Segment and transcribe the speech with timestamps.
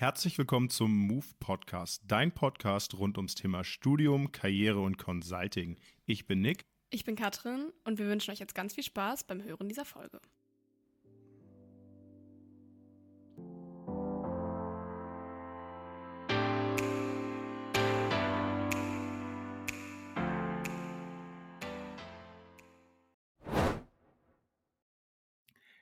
[0.00, 5.76] Herzlich willkommen zum Move Podcast, dein Podcast rund ums Thema Studium, Karriere und Consulting.
[6.06, 6.66] Ich bin Nick.
[6.90, 10.20] Ich bin Katrin und wir wünschen euch jetzt ganz viel Spaß beim Hören dieser Folge.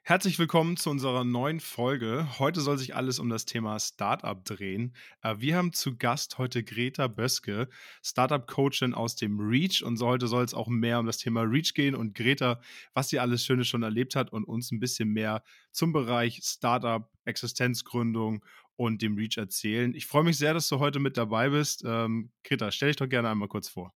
[0.09, 2.39] Herzlich willkommen zu unserer neuen Folge.
[2.39, 4.95] Heute soll sich alles um das Thema Startup drehen.
[5.21, 7.69] Äh, wir haben zu Gast heute Greta Böske,
[8.05, 9.83] Startup-Coachin aus dem Reach.
[9.83, 12.61] Und heute soll es auch mehr um das Thema Reach gehen und Greta,
[12.95, 15.43] was sie alles Schönes schon erlebt hat und uns ein bisschen mehr
[15.73, 18.45] zum Bereich Startup, Existenzgründung
[18.77, 19.93] und dem Reach erzählen.
[19.93, 21.83] Ich freue mich sehr, dass du heute mit dabei bist.
[21.85, 23.93] Ähm, Greta, stell dich doch gerne einmal kurz vor.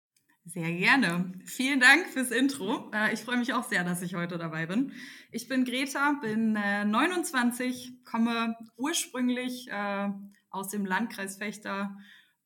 [0.52, 1.32] Sehr gerne.
[1.46, 2.90] Vielen Dank fürs Intro.
[2.92, 4.94] Äh, ich freue mich auch sehr, dass ich heute dabei bin.
[5.32, 10.10] Ich bin Greta, bin 29, äh, komme ursprünglich äh,
[10.50, 11.96] aus dem Landkreis Fechter,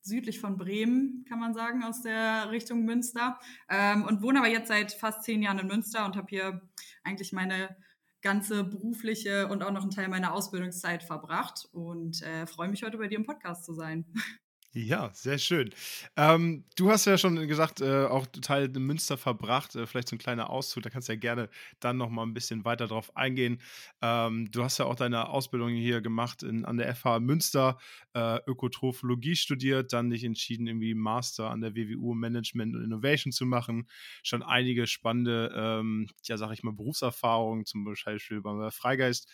[0.02, 3.40] südlich von Bremen, kann man sagen, aus der Richtung Münster.
[3.70, 6.60] Ähm, und wohne aber jetzt seit fast zehn Jahren in Münster und habe hier
[7.04, 7.74] eigentlich meine
[8.20, 13.06] ganze berufliche und auch noch einen Teil meiner Ausbildungszeit verbracht und freue mich heute bei
[13.06, 14.04] dir im Podcast zu sein.
[14.76, 15.70] Ja, sehr schön.
[16.16, 20.16] Ähm, du hast ja schon gesagt, äh, auch Teil in Münster verbracht, äh, vielleicht so
[20.16, 23.16] ein kleiner Auszug, da kannst du ja gerne dann noch mal ein bisschen weiter drauf
[23.16, 23.60] eingehen.
[24.02, 27.78] Ähm, du hast ja auch deine Ausbildung hier gemacht in, an der FH Münster,
[28.14, 33.46] äh, Ökotrophologie studiert, dann dich entschieden, irgendwie Master an der WWU Management und Innovation zu
[33.46, 33.86] machen.
[34.24, 39.30] Schon einige spannende, ähm, ja, sag ich mal, Berufserfahrungen, zum Beispiel beim Freigeist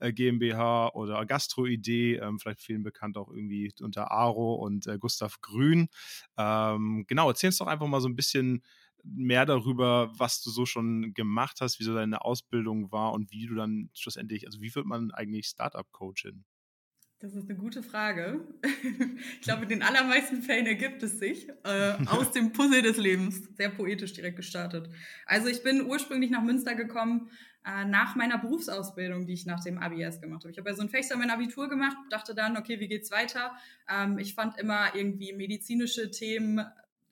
[0.00, 5.40] äh, GmbH oder Gastroidee, ähm, vielleicht vielen bekannt auch irgendwie unter Aro und äh, Gustav
[5.40, 5.88] Grün.
[6.36, 8.62] Ähm, genau, erzähl uns doch einfach mal so ein bisschen
[9.04, 13.46] mehr darüber, was du so schon gemacht hast, wie so deine Ausbildung war und wie
[13.46, 16.44] du dann schlussendlich, also wie wird man eigentlich Startup-Coachin?
[17.20, 18.46] Das ist eine gute Frage.
[19.40, 23.48] Ich glaube, in den allermeisten Fällen ergibt es sich äh, aus dem Puzzle des Lebens.
[23.56, 24.88] Sehr poetisch direkt gestartet.
[25.26, 27.30] Also ich bin ursprünglich nach Münster gekommen
[27.66, 30.52] äh, nach meiner Berufsausbildung, die ich nach dem Abi erst gemacht habe.
[30.52, 33.52] Ich habe ja so ein Fechter mein Abitur gemacht, dachte dann, okay, wie geht's weiter?
[33.90, 36.64] Ähm, ich fand immer irgendwie medizinische Themen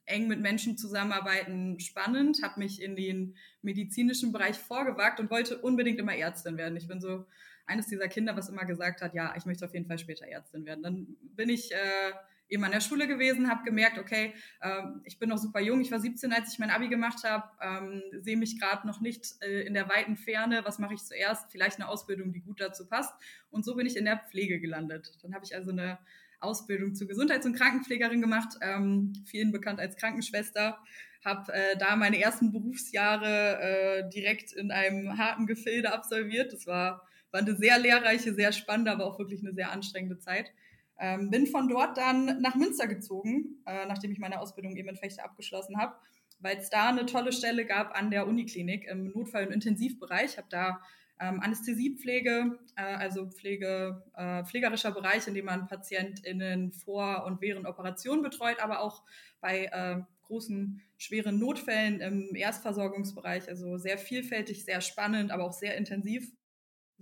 [0.04, 5.98] eng mit Menschen zusammenarbeiten spannend, habe mich in den medizinischen Bereich vorgewagt und wollte unbedingt
[5.98, 6.76] immer Ärztin werden.
[6.76, 7.24] Ich bin so
[7.66, 10.66] eines dieser Kinder, was immer gesagt hat, ja, ich möchte auf jeden Fall später Ärztin
[10.66, 10.82] werden.
[10.82, 12.12] Dann bin ich äh,
[12.52, 15.80] eben an der Schule gewesen, habe gemerkt, okay, ähm, ich bin noch super jung.
[15.80, 19.26] Ich war 17, als ich mein Abi gemacht habe, ähm, sehe mich gerade noch nicht
[19.40, 20.60] äh, in der weiten Ferne.
[20.64, 21.50] Was mache ich zuerst?
[21.50, 23.14] Vielleicht eine Ausbildung, die gut dazu passt.
[23.50, 25.18] Und so bin ich in der Pflege gelandet.
[25.22, 25.98] Dann habe ich also eine
[26.40, 30.78] Ausbildung zur Gesundheits- und Krankenpflegerin gemacht, ähm, vielen bekannt als Krankenschwester.
[31.24, 36.52] Habe äh, da meine ersten Berufsjahre äh, direkt in einem harten Gefilde absolviert.
[36.52, 40.52] Das war war eine sehr lehrreiche, sehr spannende, aber auch wirklich eine sehr anstrengende Zeit.
[40.98, 44.96] Ähm, bin von dort dann nach Münster gezogen, äh, nachdem ich meine Ausbildung eben in
[44.96, 45.96] Fechter abgeschlossen habe,
[46.40, 50.36] weil es da eine tolle Stelle gab an der Uniklinik im Notfall- und Intensivbereich.
[50.36, 50.80] Habe da
[51.20, 57.66] ähm, Anästhesiepflege, äh, also Pflege, äh, pflegerischer Bereich, in dem man PatientInnen vor und während
[57.66, 59.02] Operationen betreut, aber auch
[59.40, 63.48] bei äh, großen, schweren Notfällen im Erstversorgungsbereich.
[63.48, 66.32] Also sehr vielfältig, sehr spannend, aber auch sehr intensiv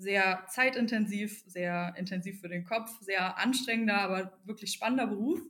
[0.00, 5.40] sehr zeitintensiv, sehr intensiv für den Kopf, sehr anstrengender, aber wirklich spannender Beruf.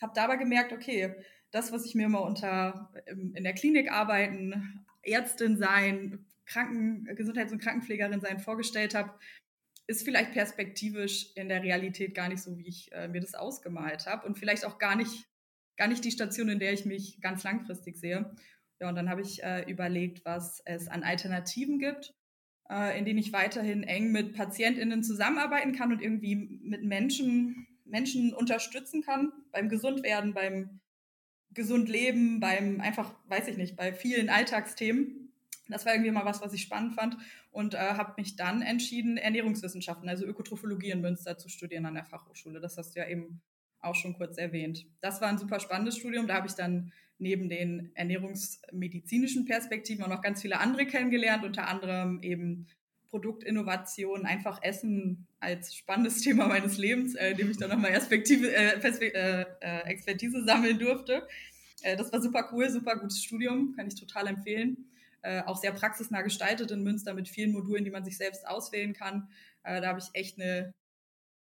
[0.00, 1.14] Habe dabei gemerkt, okay,
[1.50, 7.62] das, was ich mir immer unter in der Klinik arbeiten, Ärztin sein, Kranken, Gesundheits- und
[7.62, 9.18] Krankenpflegerin sein vorgestellt habe,
[9.86, 14.06] ist vielleicht perspektivisch in der Realität gar nicht so, wie ich äh, mir das ausgemalt
[14.06, 15.26] habe und vielleicht auch gar nicht,
[15.78, 18.30] gar nicht die Station, in der ich mich ganz langfristig sehe.
[18.80, 22.14] Ja, und dann habe ich äh, überlegt, was es an Alternativen gibt
[22.68, 29.02] in denen ich weiterhin eng mit PatientInnen zusammenarbeiten kann und irgendwie mit Menschen, Menschen unterstützen
[29.02, 30.80] kann beim Gesundwerden, beim
[31.50, 35.32] gesund leben, beim einfach, weiß ich nicht, bei vielen Alltagsthemen.
[35.68, 37.16] Das war irgendwie mal was, was ich spannend fand
[37.50, 42.04] und äh, habe mich dann entschieden, Ernährungswissenschaften, also Ökotrophologie in Münster zu studieren an der
[42.04, 42.60] Fachhochschule.
[42.60, 43.40] Das hast du ja eben
[43.80, 44.86] auch schon kurz erwähnt.
[45.00, 46.26] Das war ein super spannendes Studium.
[46.26, 51.68] Da habe ich dann neben den ernährungsmedizinischen Perspektiven auch noch ganz viele andere kennengelernt, unter
[51.68, 52.66] anderem eben
[53.10, 59.44] Produktinnovation, einfach Essen als spannendes Thema meines Lebens, äh, dem ich dann nochmal äh, äh,
[59.60, 61.26] äh, Expertise sammeln durfte.
[61.82, 64.90] Äh, das war super cool, super gutes Studium, kann ich total empfehlen.
[65.22, 68.92] Äh, auch sehr praxisnah gestaltet in Münster mit vielen Modulen, die man sich selbst auswählen
[68.92, 69.28] kann.
[69.64, 70.72] da habe ich echt eine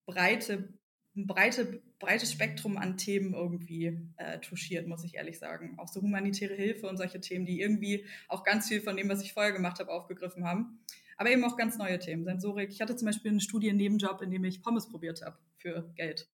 [0.08, 0.70] breite
[1.16, 5.76] ein breite, breites Spektrum an Themen irgendwie äh, touchiert, muss ich ehrlich sagen.
[5.78, 9.22] Auch so humanitäre Hilfe und solche Themen, die irgendwie auch ganz viel von dem, was
[9.22, 10.80] ich vorher gemacht habe, aufgegriffen haben.
[11.18, 12.70] aber eben auch ganz neue Themen, Sensorik.
[12.72, 16.28] Ich hatte zum Beispiel einen Studiennebenjob, in dem ich Pommes probiert habe für Geld.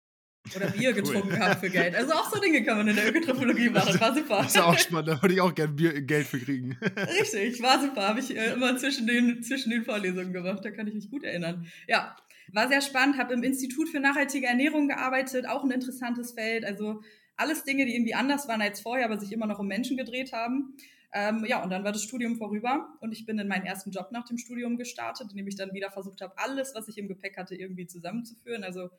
[0.55, 1.39] Oder Bier getrunken cool.
[1.39, 1.95] habe für Geld.
[1.95, 3.99] Also auch so Dinge kann man in der Ökotrophologie machen.
[3.99, 4.37] War super.
[4.37, 6.77] Das ist auch spannend, da würde ich auch gerne Bier, Geld für kriegen.
[7.19, 8.07] Richtig, war super.
[8.07, 10.63] Habe ich äh, immer zwischen den, zwischen den Vorlesungen gemacht.
[10.63, 11.67] Da kann ich mich gut erinnern.
[11.87, 12.15] Ja,
[12.55, 13.17] war sehr spannend.
[13.17, 15.47] Habe im Institut für nachhaltige Ernährung gearbeitet.
[15.47, 16.65] Auch ein interessantes Feld.
[16.65, 17.01] Also
[17.35, 20.33] alles Dinge, die irgendwie anders waren als vorher, aber sich immer noch um Menschen gedreht
[20.33, 20.75] haben.
[21.11, 24.11] Ähm, ja, und dann war das Studium vorüber und ich bin in meinen ersten Job
[24.11, 27.07] nach dem Studium gestartet, in dem ich dann wieder versucht habe, alles, was ich im
[27.07, 28.63] Gepäck hatte, irgendwie zusammenzuführen.
[28.63, 28.89] Also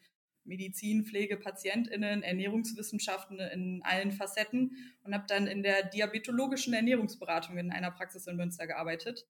[0.45, 7.71] Medizin, Pflege, PatientInnen, Ernährungswissenschaften in allen Facetten und habe dann in der diabetologischen Ernährungsberatung in
[7.71, 9.27] einer Praxis in Münster gearbeitet.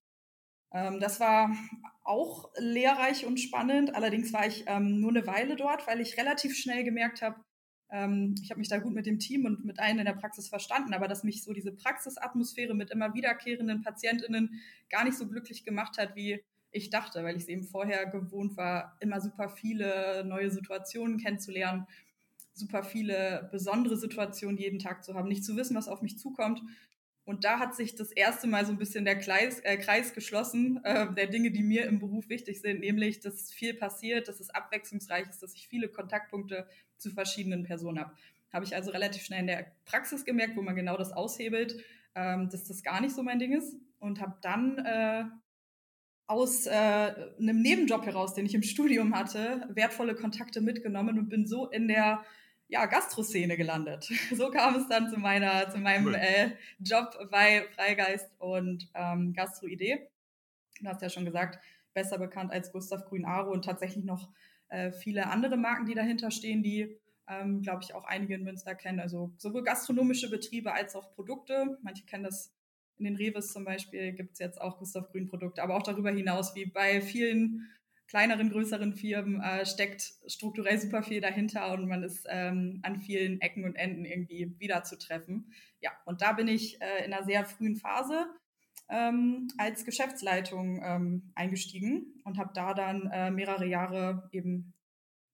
[0.73, 1.55] Ähm, das war
[2.05, 3.95] auch lehrreich und spannend.
[3.95, 7.37] Allerdings war ich ähm, nur eine Weile dort, weil ich relativ schnell gemerkt habe,
[7.91, 10.49] ähm, ich habe mich da gut mit dem Team und mit allen in der Praxis
[10.49, 15.65] verstanden, aber dass mich so diese Praxisatmosphäre mit immer wiederkehrenden PatientInnen gar nicht so glücklich
[15.65, 16.43] gemacht hat, wie
[16.73, 21.87] ich dachte, weil ich es eben vorher gewohnt war, immer super viele neue Situationen kennenzulernen,
[22.53, 26.63] super viele besondere Situationen jeden Tag zu haben, nicht zu wissen, was auf mich zukommt.
[27.31, 30.81] Und da hat sich das erste Mal so ein bisschen der Kreis, äh, Kreis geschlossen,
[30.83, 34.51] äh, der Dinge, die mir im Beruf wichtig sind, nämlich, dass viel passiert, dass es
[34.51, 36.67] abwechslungsreich ist, dass ich viele Kontaktpunkte
[36.97, 38.17] zu verschiedenen Personen habe.
[38.53, 41.81] Habe ich also relativ schnell in der Praxis gemerkt, wo man genau das aushebelt,
[42.17, 43.77] ähm, dass das gar nicht so mein Ding ist.
[44.01, 45.23] Und habe dann äh,
[46.27, 51.47] aus äh, einem Nebenjob heraus, den ich im Studium hatte, wertvolle Kontakte mitgenommen und bin
[51.47, 52.25] so in der
[52.71, 54.11] ja, Gastroszene gelandet.
[54.35, 56.15] So kam es dann zu meiner, zu meinem cool.
[56.15, 60.09] äh, Job bei Freigeist und ähm, Gastroidee.
[60.81, 61.59] Du hast ja schon gesagt,
[61.93, 64.31] besser bekannt als Gustav Grün Aro und tatsächlich noch
[64.69, 66.97] äh, viele andere Marken, die dahinter stehen, die,
[67.29, 69.01] ähm, glaube ich, auch einige in Münster kennen.
[69.01, 71.79] Also sowohl gastronomische Betriebe als auch Produkte.
[71.83, 72.55] Manche kennen das
[72.99, 76.11] in den Reves zum Beispiel gibt es jetzt auch Gustav Grün Produkte, aber auch darüber
[76.11, 77.67] hinaus, wie bei vielen
[78.11, 83.41] kleineren, größeren Firmen äh, steckt strukturell super viel dahinter und man ist ähm, an vielen
[83.41, 85.53] Ecken und Enden irgendwie wiederzutreffen.
[85.81, 88.27] Ja, und da bin ich äh, in einer sehr frühen Phase
[88.89, 94.75] ähm, als Geschäftsleitung ähm, eingestiegen und habe da dann äh, mehrere Jahre eben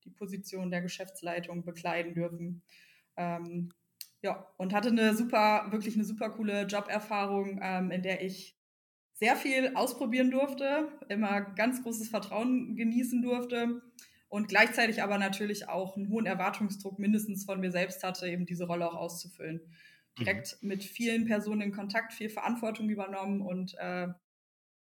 [0.05, 2.62] die Position der Geschäftsleitung bekleiden dürfen.
[3.17, 3.70] Ähm,
[4.20, 8.55] ja, und hatte eine super, wirklich eine super coole Joberfahrung, ähm, in der ich
[9.19, 13.83] sehr viel ausprobieren durfte, immer ganz großes Vertrauen genießen durfte
[14.29, 18.67] und gleichzeitig aber natürlich auch einen hohen Erwartungsdruck mindestens von mir selbst hatte, eben diese
[18.67, 19.63] Rolle auch auszufüllen.
[20.19, 20.25] Mhm.
[20.25, 20.69] Direkt mhm.
[20.69, 24.09] mit vielen Personen in Kontakt, viel Verantwortung übernommen und äh,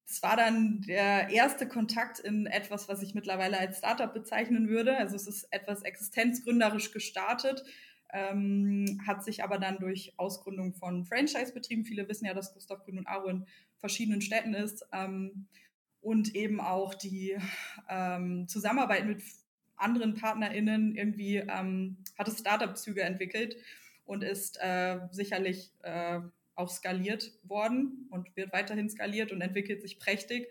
[0.09, 4.95] es war dann der erste Kontakt in etwas, was ich mittlerweile als Startup bezeichnen würde.
[4.97, 7.65] Also es ist etwas existenzgründerisch gestartet,
[8.13, 12.99] ähm, hat sich aber dann durch Ausgründung von Franchise-Betrieben, viele wissen ja, dass Gustav Grün
[12.99, 13.45] und Aro in
[13.79, 15.47] verschiedenen Städten ist, ähm,
[16.01, 17.37] und eben auch die
[17.89, 19.21] ähm, Zusammenarbeit mit
[19.75, 23.57] anderen PartnerInnen irgendwie ähm, hat es Startup-Züge entwickelt
[24.05, 26.19] und ist äh, sicherlich äh,
[26.55, 30.47] auch skaliert worden und wird weiterhin skaliert und entwickelt sich prächtig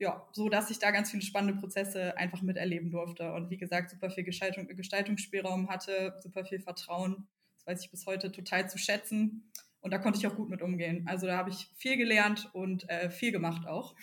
[0.00, 3.90] ja, so dass ich da ganz viele spannende Prozesse einfach miterleben durfte und wie gesagt
[3.90, 7.28] super viel Gestaltung, Gestaltungsspielraum hatte, super viel Vertrauen.
[7.54, 10.62] Das weiß ich bis heute total zu schätzen und da konnte ich auch gut mit
[10.62, 11.06] umgehen.
[11.08, 13.94] Also da habe ich viel gelernt und äh, viel gemacht auch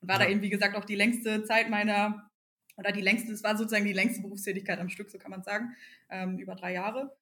[0.00, 0.24] und war ja.
[0.24, 2.30] da eben wie gesagt auch die längste Zeit meiner
[2.76, 5.76] oder die längste, es war sozusagen die längste Berufstätigkeit am Stück, so kann man sagen,
[6.08, 7.14] ähm, über drei Jahre.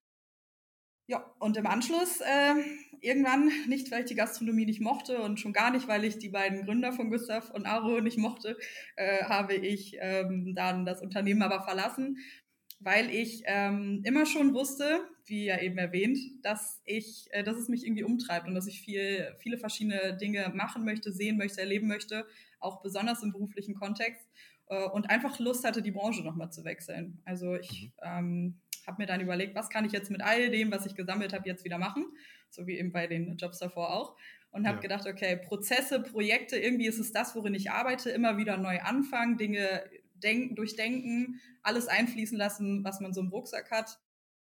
[1.10, 2.54] Ja, und im Anschluss äh,
[3.00, 6.28] irgendwann, nicht weil ich die Gastronomie nicht mochte und schon gar nicht, weil ich die
[6.28, 8.58] beiden Gründer von Gustav und Aro nicht mochte,
[8.96, 12.18] äh, habe ich ähm, dann das Unternehmen aber verlassen,
[12.80, 17.68] weil ich ähm, immer schon wusste, wie ja eben erwähnt, dass ich, äh, dass es
[17.68, 21.88] mich irgendwie umtreibt und dass ich viel, viele verschiedene Dinge machen möchte, sehen möchte, erleben
[21.88, 22.26] möchte,
[22.61, 24.28] auch besonders im beruflichen Kontext
[24.68, 27.20] äh, und einfach Lust hatte, die Branche nochmal zu wechseln.
[27.25, 28.02] Also ich mhm.
[28.02, 31.32] ähm, habe mir dann überlegt, was kann ich jetzt mit all dem, was ich gesammelt
[31.32, 32.06] habe, jetzt wieder machen,
[32.49, 34.16] so wie eben bei den Jobs davor auch.
[34.50, 34.82] Und habe ja.
[34.82, 39.37] gedacht, okay, Prozesse, Projekte, irgendwie ist es das, worin ich arbeite, immer wieder neu anfangen,
[39.37, 39.82] Dinge
[40.22, 43.98] denken, durchdenken, alles einfließen lassen, was man so im Rucksack hat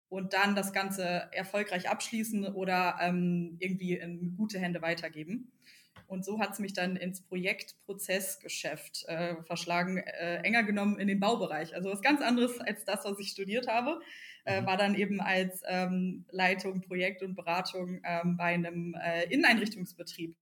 [0.10, 5.52] und dann das Ganze erfolgreich abschließen oder ähm, irgendwie in gute Hände weitergeben.
[6.08, 11.20] Und so hat es mich dann ins Projektprozessgeschäft äh, verschlagen, äh, enger genommen in den
[11.20, 11.76] Baubereich.
[11.76, 14.00] Also was ganz anderes als das, was ich studiert habe
[14.48, 14.66] äh, mhm.
[14.66, 20.36] war dann eben als ähm, Leitung, Projekt und Beratung ähm, bei einem äh, Inneneinrichtungsbetrieb,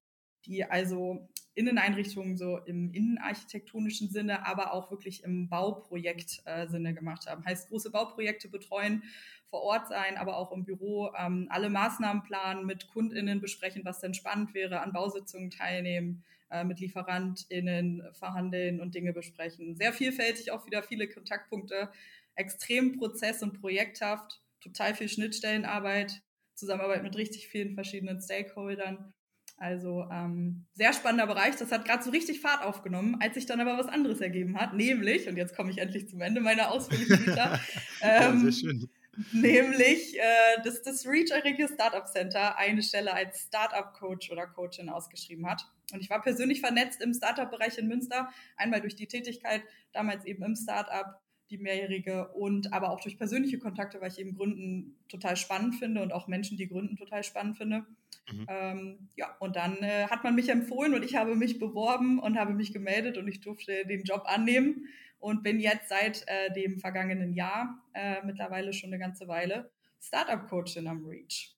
[0.46, 7.46] die also Inneneinrichtungen so im innenarchitektonischen Sinne, aber auch wirklich im Bauprojekt-Sinne äh, gemacht haben.
[7.46, 9.04] Heißt große Bauprojekte betreuen,
[9.50, 14.02] vor Ort sein, aber auch im Büro ähm, alle Maßnahmen planen, mit KundInnen besprechen, was
[14.02, 19.76] denn spannend wäre, an Bausitzungen teilnehmen, äh, mit LieferantInnen verhandeln und Dinge besprechen.
[19.76, 21.90] Sehr vielfältig, auch wieder viele Kontaktpunkte,
[22.36, 26.22] extrem prozess- und projekthaft, total viel Schnittstellenarbeit,
[26.54, 29.14] Zusammenarbeit mit richtig vielen verschiedenen Stakeholdern.
[29.58, 31.56] Also ähm, sehr spannender Bereich.
[31.56, 34.74] Das hat gerade so richtig Fahrt aufgenommen, als sich dann aber was anderes ergeben hat,
[34.74, 37.60] nämlich, und jetzt komme ich endlich zum Ende meiner ausführlichen Vita,
[38.02, 38.90] ähm, ja, sehr schön.
[39.32, 44.90] nämlich äh, dass das Reach Regio Startup Center eine Stelle als Startup Coach oder Coachin
[44.90, 45.66] ausgeschrieben hat.
[45.94, 50.44] Und ich war persönlich vernetzt im Startup-Bereich in Münster, einmal durch die Tätigkeit damals eben
[50.44, 55.38] im Startup, die mehrjährige und aber auch durch persönliche Kontakte, weil ich eben Gründen total
[55.38, 57.86] spannend finde und auch Menschen, die Gründen total spannend finde.
[58.32, 58.46] Mhm.
[58.50, 62.38] Ähm, ja, und dann äh, hat man mich empfohlen und ich habe mich beworben und
[62.38, 64.88] habe mich gemeldet und ich durfte den Job annehmen
[65.20, 70.88] und bin jetzt seit äh, dem vergangenen Jahr, äh, mittlerweile schon eine ganze Weile, Startup-Coachin
[70.88, 71.56] am Reach.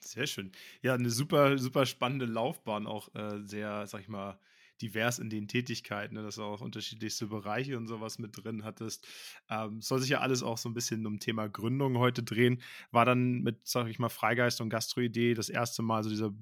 [0.00, 0.52] Sehr schön.
[0.82, 4.38] Ja, eine super, super spannende Laufbahn, auch äh, sehr, sag ich mal,
[4.82, 9.06] divers in den Tätigkeiten, ne, dass du auch unterschiedlichste Bereiche und sowas mit drin hattest.
[9.48, 12.60] Ähm, soll sich ja alles auch so ein bisschen um Thema Gründung heute drehen.
[12.90, 16.32] War dann mit, sag ich mal, Freigeist und Gastroidee das erste Mal so dieser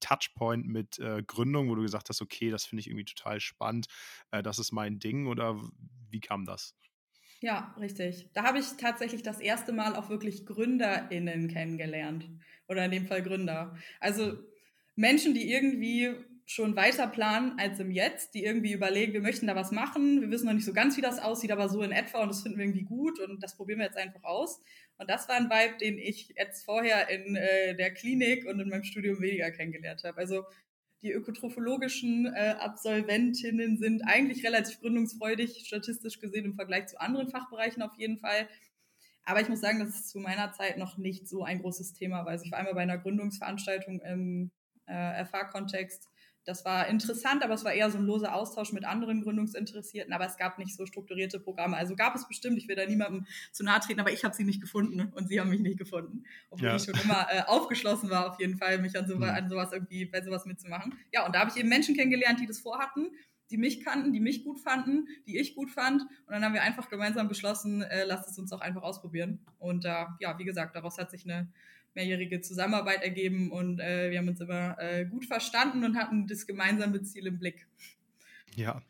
[0.00, 3.86] Touchpoint mit äh, Gründung, wo du gesagt hast, okay, das finde ich irgendwie total spannend,
[4.30, 5.60] äh, das ist mein Ding oder
[6.10, 6.74] wie kam das?
[7.40, 8.30] Ja, richtig.
[8.32, 12.26] Da habe ich tatsächlich das erste Mal auch wirklich GründerInnen kennengelernt.
[12.68, 13.76] Oder in dem Fall Gründer.
[14.00, 14.38] Also
[14.96, 16.14] Menschen, die irgendwie
[16.46, 20.30] schon weiter planen als im Jetzt, die irgendwie überlegen, wir möchten da was machen, wir
[20.30, 22.58] wissen noch nicht so ganz, wie das aussieht, aber so in etwa und das finden
[22.58, 24.60] wir irgendwie gut und das probieren wir jetzt einfach aus.
[24.98, 28.68] Und das war ein Vibe, den ich jetzt vorher in äh, der Klinik und in
[28.68, 30.18] meinem Studium weniger kennengelernt habe.
[30.18, 30.44] Also
[31.02, 37.82] die ökotrophologischen äh, Absolventinnen sind eigentlich relativ gründungsfreudig, statistisch gesehen im Vergleich zu anderen Fachbereichen
[37.82, 38.48] auf jeden Fall.
[39.24, 42.26] Aber ich muss sagen, das ist zu meiner Zeit noch nicht so ein großes Thema,
[42.26, 44.50] weil ich war einmal bei einer Gründungsveranstaltung im
[44.86, 46.10] äh, FH-Kontext
[46.44, 50.26] das war interessant, aber es war eher so ein loser Austausch mit anderen Gründungsinteressierten, aber
[50.26, 51.76] es gab nicht so strukturierte Programme.
[51.76, 54.44] Also gab es bestimmt, ich will da niemandem zu nahe treten, aber ich habe sie
[54.44, 56.24] nicht gefunden und sie haben mich nicht gefunden.
[56.50, 56.76] Obwohl ja.
[56.76, 59.22] ich schon immer äh, aufgeschlossen war, auf jeden Fall, mich an, so, mhm.
[59.22, 60.94] an sowas irgendwie, bei sowas mitzumachen.
[61.12, 63.10] Ja, und da habe ich eben Menschen kennengelernt, die das vorhatten,
[63.50, 66.02] die mich kannten, die mich gut fanden, die ich gut fand.
[66.02, 69.40] Und dann haben wir einfach gemeinsam beschlossen, äh, lasst es uns auch einfach ausprobieren.
[69.58, 71.50] Und äh, ja, wie gesagt, daraus hat sich eine
[71.94, 76.46] mehrjährige Zusammenarbeit ergeben und äh, wir haben uns immer äh, gut verstanden und hatten das
[76.46, 77.66] gemeinsame Ziel im Blick.
[78.56, 78.82] Ja,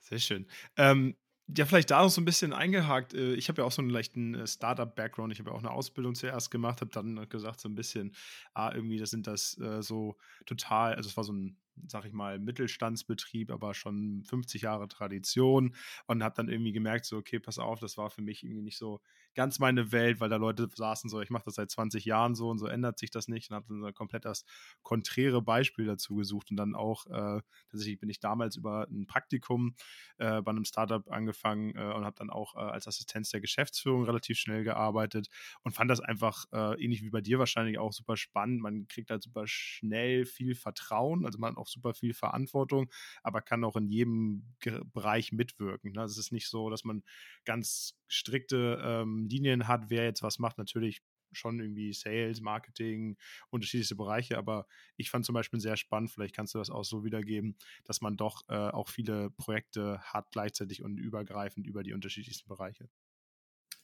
[0.00, 0.46] sehr, schön.
[0.76, 1.16] Ähm,
[1.56, 3.14] ja, vielleicht da noch so ein bisschen eingehakt.
[3.14, 5.32] Äh, ich habe ja auch so einen leichten äh, Startup-Background.
[5.32, 8.14] Ich habe ja auch eine Ausbildung zuerst gemacht, habe dann gesagt, so ein bisschen,
[8.54, 12.12] ah, irgendwie, das sind das äh, so total, also es war so ein sag ich
[12.12, 15.74] mal, Mittelstandsbetrieb, aber schon 50 Jahre Tradition
[16.06, 18.78] und habe dann irgendwie gemerkt, so, okay, pass auf, das war für mich irgendwie nicht
[18.78, 19.00] so
[19.34, 22.48] ganz meine Welt, weil da Leute saßen so, ich mache das seit 20 Jahren so
[22.50, 24.44] und so ändert sich das nicht und habe dann so komplett das
[24.82, 29.74] konträre Beispiel dazu gesucht und dann auch, äh, tatsächlich bin ich damals über ein Praktikum
[30.18, 34.04] äh, bei einem Startup angefangen äh, und habe dann auch äh, als Assistenz der Geschäftsführung
[34.04, 35.28] relativ schnell gearbeitet
[35.62, 38.60] und fand das einfach äh, ähnlich wie bei dir wahrscheinlich auch super spannend.
[38.60, 42.90] Man kriegt halt super schnell viel Vertrauen, also man hat auch super viel Verantwortung,
[43.22, 44.54] aber kann auch in jedem
[44.92, 45.92] Bereich mitwirken.
[45.92, 46.00] Ne?
[46.00, 47.02] Also es ist nicht so, dass man
[47.44, 50.58] ganz strikte ähm, Linien hat, wer jetzt was macht.
[50.58, 51.02] Natürlich
[51.32, 53.16] schon irgendwie Sales, Marketing,
[53.50, 57.04] unterschiedlichste Bereiche, aber ich fand zum Beispiel sehr spannend, vielleicht kannst du das auch so
[57.04, 62.48] wiedergeben, dass man doch äh, auch viele Projekte hat gleichzeitig und übergreifend über die unterschiedlichsten
[62.48, 62.88] Bereiche.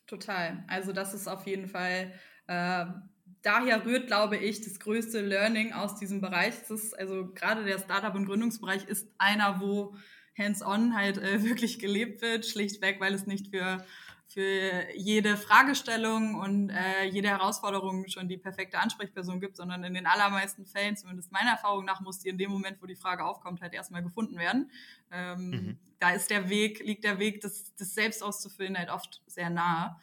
[0.07, 0.65] Total.
[0.69, 2.13] Also das ist auf jeden Fall
[2.47, 2.87] äh,
[3.43, 6.55] daher rührt, glaube ich, das größte Learning aus diesem Bereich.
[6.71, 9.95] Ist, also gerade der Startup- und Gründungsbereich ist einer, wo
[10.37, 13.85] hands-on halt äh, wirklich gelebt wird, schlichtweg, weil es nicht für
[14.29, 20.07] für jede Fragestellung und äh, jede Herausforderung schon die perfekte Ansprechperson gibt, sondern in den
[20.07, 23.63] allermeisten Fällen, zumindest meiner Erfahrung nach, muss die in dem Moment, wo die Frage aufkommt,
[23.63, 24.71] halt erstmal gefunden werden.
[25.11, 25.79] Ähm, mhm.
[25.99, 29.97] Da ist der Weg, liegt der Weg, das, das selbst auszufüllen, halt oft sehr nahe.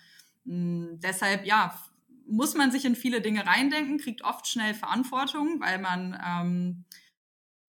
[0.48, 1.80] Ähm, deshalb, ja,
[2.28, 6.86] muss man sich in viele Dinge reindenken, kriegt oft schnell Verantwortung, weil man, ähm,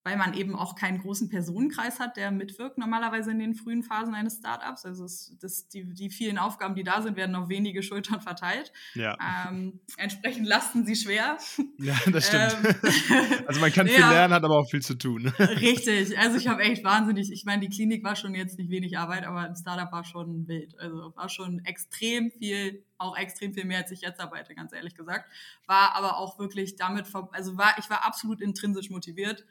[0.06, 4.14] weil man eben auch keinen großen Personenkreis hat, der mitwirkt normalerweise in den frühen Phasen
[4.14, 4.86] eines Startups.
[4.86, 8.72] Also es, das, die, die vielen Aufgaben, die da sind, werden auf wenige Schultern verteilt.
[8.94, 9.18] Ja.
[9.48, 11.38] Ähm, entsprechend lasten sie schwer.
[11.78, 12.56] Ja, das stimmt.
[12.62, 15.26] Ähm, also man kann viel ja, lernen, hat aber auch viel zu tun.
[15.40, 16.16] Richtig.
[16.16, 19.24] Also ich habe echt wahnsinnig, ich meine, die Klinik war schon jetzt nicht wenig Arbeit,
[19.24, 20.78] aber im Startup war schon wild.
[20.78, 24.94] Also war schon extrem viel auch extrem viel mehr, als ich jetzt arbeite, ganz ehrlich
[24.94, 25.28] gesagt.
[25.66, 29.44] War aber auch wirklich damit, also war, ich war absolut intrinsisch motiviert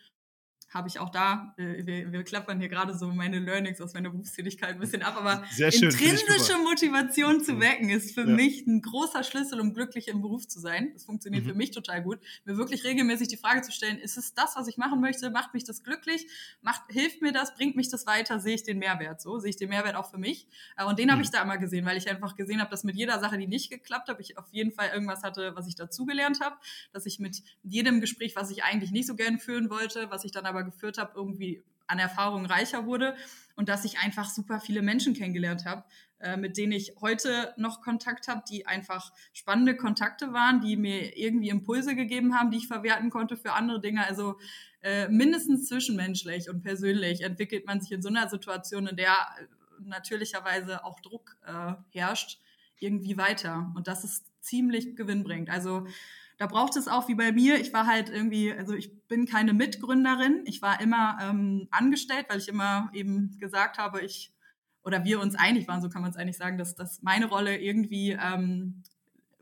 [0.76, 4.10] habe ich auch da, äh, wir, wir, klappern hier gerade so meine Learnings aus meiner
[4.10, 8.36] Berufstätigkeit ein bisschen ab, aber schön, intrinsische Motivation zu wecken ist für ja.
[8.36, 10.90] mich ein großer Schlüssel, um glücklich im Beruf zu sein.
[10.94, 11.50] Das funktioniert mhm.
[11.50, 12.20] für mich total gut.
[12.44, 15.30] Mir wirklich regelmäßig die Frage zu stellen, ist es das, was ich machen möchte?
[15.30, 16.28] Macht mich das glücklich?
[16.62, 17.56] Macht, hilft mir das?
[17.56, 18.42] Bringt mich das weiter?
[18.42, 19.40] Sehe ich den Mehrwert so?
[19.40, 20.46] Sehe ich den Mehrwert auch für mich?
[20.76, 21.12] Äh, und den mhm.
[21.14, 23.48] habe ich da immer gesehen, weil ich einfach gesehen habe, dass mit jeder Sache, die
[23.48, 26.58] nicht geklappt habe, ich auf jeden Fall irgendwas hatte, was ich dazugelernt habe,
[26.92, 30.34] dass ich mit jedem Gespräch, was ich eigentlich nicht so gern führen wollte, was ich
[30.34, 33.16] dann aber geführt habe, irgendwie an Erfahrung reicher wurde
[33.56, 35.84] und dass ich einfach super viele Menschen kennengelernt habe,
[36.20, 41.18] äh, mit denen ich heute noch Kontakt habe, die einfach spannende Kontakte waren, die mir
[41.18, 44.06] irgendwie Impulse gegeben haben, die ich verwerten konnte für andere Dinge.
[44.06, 44.40] Also
[44.82, 49.16] äh, mindestens zwischenmenschlich und persönlich entwickelt man sich in so einer Situation, in der
[49.80, 52.40] natürlicherweise auch Druck äh, herrscht,
[52.80, 53.72] irgendwie weiter.
[53.76, 55.50] Und das ist ziemlich gewinnbringend.
[55.50, 55.88] Also
[56.38, 59.54] da braucht es auch wie bei mir, ich war halt irgendwie, also ich bin keine
[59.54, 64.34] Mitgründerin, ich war immer ähm, angestellt, weil ich immer eben gesagt habe, ich
[64.84, 67.58] oder wir uns einig waren, so kann man es eigentlich sagen, dass, dass meine Rolle
[67.58, 68.84] irgendwie ähm,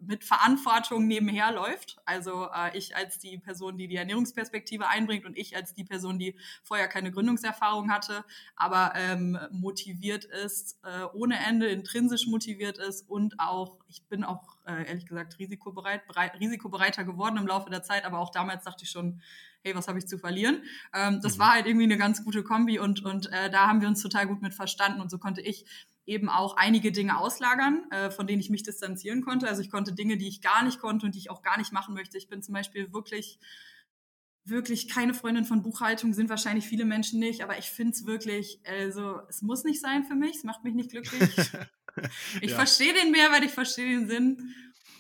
[0.07, 1.97] mit Verantwortung nebenher läuft.
[2.05, 6.19] Also äh, ich als die Person, die die Ernährungsperspektive einbringt und ich als die Person,
[6.19, 8.23] die vorher keine Gründungserfahrung hatte,
[8.55, 14.57] aber ähm, motiviert ist, äh, ohne Ende, intrinsisch motiviert ist und auch, ich bin auch
[14.65, 18.83] äh, ehrlich gesagt risikobereit, bereit, risikobereiter geworden im Laufe der Zeit, aber auch damals dachte
[18.83, 19.21] ich schon,
[19.63, 20.63] hey, was habe ich zu verlieren?
[20.93, 21.41] Ähm, das mhm.
[21.41, 24.27] war halt irgendwie eine ganz gute Kombi und, und äh, da haben wir uns total
[24.27, 25.65] gut mit verstanden und so konnte ich
[26.05, 29.47] eben auch einige Dinge auslagern, äh, von denen ich mich distanzieren konnte.
[29.47, 31.71] Also ich konnte Dinge, die ich gar nicht konnte und die ich auch gar nicht
[31.71, 32.17] machen möchte.
[32.17, 33.39] Ich bin zum Beispiel wirklich
[34.45, 38.59] wirklich keine Freundin von Buchhaltung, sind wahrscheinlich viele Menschen nicht, aber ich finde es wirklich,
[38.65, 41.21] also es muss nicht sein für mich, es macht mich nicht glücklich.
[42.41, 42.55] ich ja.
[42.55, 44.53] verstehe den Mehrwert, ich verstehe den Sinn,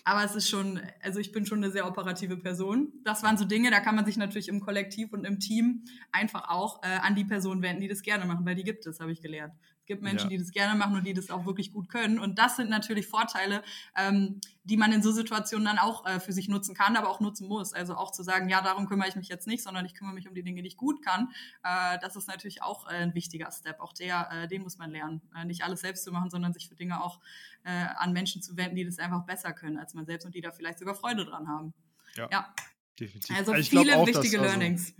[0.05, 2.93] aber es ist schon, also ich bin schon eine sehr operative Person.
[3.03, 6.49] Das waren so Dinge, da kann man sich natürlich im Kollektiv und im Team einfach
[6.49, 9.11] auch äh, an die Personen wenden, die das gerne machen, weil die gibt es, habe
[9.11, 9.53] ich gelernt.
[9.83, 10.37] Es gibt Menschen, ja.
[10.37, 12.17] die das gerne machen und die das auch wirklich gut können.
[12.17, 13.63] Und das sind natürlich Vorteile,
[13.97, 17.19] ähm, die man in so Situationen dann auch äh, für sich nutzen kann, aber auch
[17.19, 17.73] nutzen muss.
[17.73, 20.29] Also auch zu sagen, ja, darum kümmere ich mich jetzt nicht, sondern ich kümmere mich
[20.29, 21.33] um die Dinge, die ich gut kann.
[21.65, 23.81] Äh, das ist natürlich auch äh, ein wichtiger Step.
[23.81, 25.21] Auch der, äh, den muss man lernen.
[25.35, 27.19] Äh, nicht alles selbst zu machen, sondern sich für Dinge auch
[27.65, 30.39] äh, an Menschen zu wenden, die das einfach besser können als man selbst und die
[30.39, 31.73] da vielleicht sogar Freude dran haben.
[32.15, 32.29] Ja.
[32.31, 32.53] ja.
[32.99, 33.35] Definitiv.
[33.35, 34.93] Also, also viele auch, wichtige dass, also, Learnings.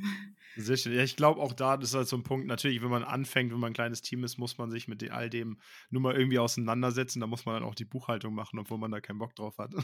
[0.56, 0.92] Sicher.
[0.92, 3.52] Ja, ich glaube auch da, das ist halt so ein Punkt, natürlich, wenn man anfängt,
[3.52, 5.58] wenn man ein kleines Team ist, muss man sich mit all dem
[5.90, 7.20] nur mal irgendwie auseinandersetzen.
[7.20, 9.72] Da muss man dann auch die Buchhaltung machen, obwohl man da keinen Bock drauf hat.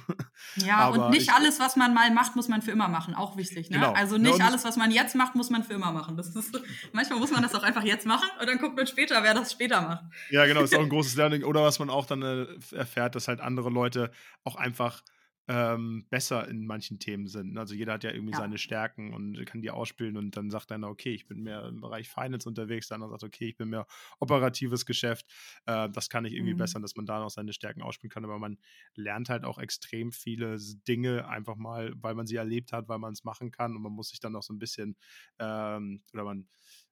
[0.55, 3.13] Ja, und nicht ich, alles, was man mal macht, muss man für immer machen.
[3.13, 3.77] Auch wichtig, ne?
[3.77, 3.93] Genau.
[3.93, 6.17] Also nicht ja, alles, was man jetzt macht, muss man für immer machen.
[6.17, 6.59] Das ist,
[6.93, 9.51] manchmal muss man das auch einfach jetzt machen und dann guckt man später, wer das
[9.51, 10.03] später macht.
[10.29, 11.43] Ja, genau, ist auch ein großes Learning.
[11.43, 14.11] Oder was man auch dann äh, erfährt, dass halt andere Leute
[14.43, 15.01] auch einfach
[15.49, 17.57] ähm, besser in manchen Themen sind.
[17.57, 18.37] Also jeder hat ja irgendwie ja.
[18.37, 21.81] seine Stärken und kann die ausspielen und dann sagt einer, okay, ich bin mehr im
[21.81, 23.87] Bereich Finance unterwegs, der andere sagt, okay, ich bin mehr
[24.19, 25.25] operatives Geschäft,
[25.65, 26.59] äh, das kann ich irgendwie mhm.
[26.59, 28.59] besser, dass man da noch seine Stärken ausspielen kann, aber man
[28.93, 30.57] lernt halt auch extrem viele
[30.87, 33.91] Dinge einfach mal, weil man sie erlebt hat, weil man es machen kann und man
[33.91, 34.97] muss sich dann auch so ein bisschen
[35.39, 36.47] ähm, oder man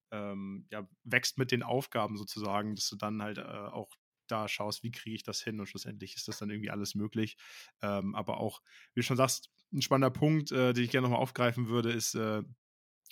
[0.10, 3.92] ähm, ja, wächst mit den Aufgaben sozusagen, dass du dann halt äh, auch
[4.28, 7.38] da schaust, wie kriege ich das hin und schlussendlich ist das dann irgendwie alles möglich.
[7.82, 8.62] Ähm, aber auch,
[8.94, 12.16] wie du schon sagst, ein spannender Punkt, äh, den ich gerne nochmal aufgreifen würde, ist
[12.16, 12.44] äh,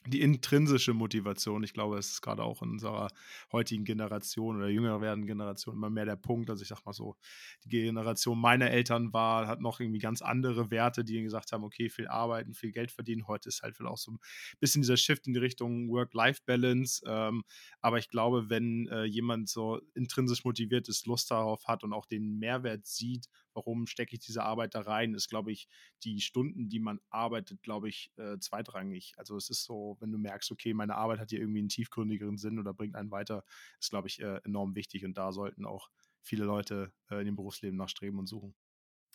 [0.08, 3.08] die intrinsische Motivation, ich glaube, es ist gerade auch in unserer
[3.52, 6.50] heutigen Generation oder jünger werdenden Generation immer mehr der Punkt.
[6.50, 7.16] Also ich sag mal so,
[7.64, 11.90] die Generation meiner Eltern war, hat noch irgendwie ganz andere Werte, die gesagt haben, okay,
[11.90, 13.28] viel arbeiten, viel Geld verdienen.
[13.28, 14.20] Heute ist halt auch so ein
[14.60, 17.04] bisschen dieser Shift in die Richtung Work-Life-Balance.
[17.08, 17.44] Ähm,
[17.82, 22.06] aber ich glaube, wenn äh, jemand so intrinsisch motiviert ist, Lust darauf hat und auch
[22.06, 25.68] den Mehrwert sieht warum stecke ich diese Arbeit da rein, ist, glaube ich,
[26.04, 29.14] die Stunden, die man arbeitet, glaube ich, äh, zweitrangig.
[29.18, 32.38] Also es ist so, wenn du merkst, okay, meine Arbeit hat hier irgendwie einen tiefgründigeren
[32.38, 33.44] Sinn oder bringt einen weiter,
[33.80, 35.90] ist, glaube ich, äh, enorm wichtig und da sollten auch
[36.22, 38.56] viele Leute äh, in dem Berufsleben nachstreben und suchen.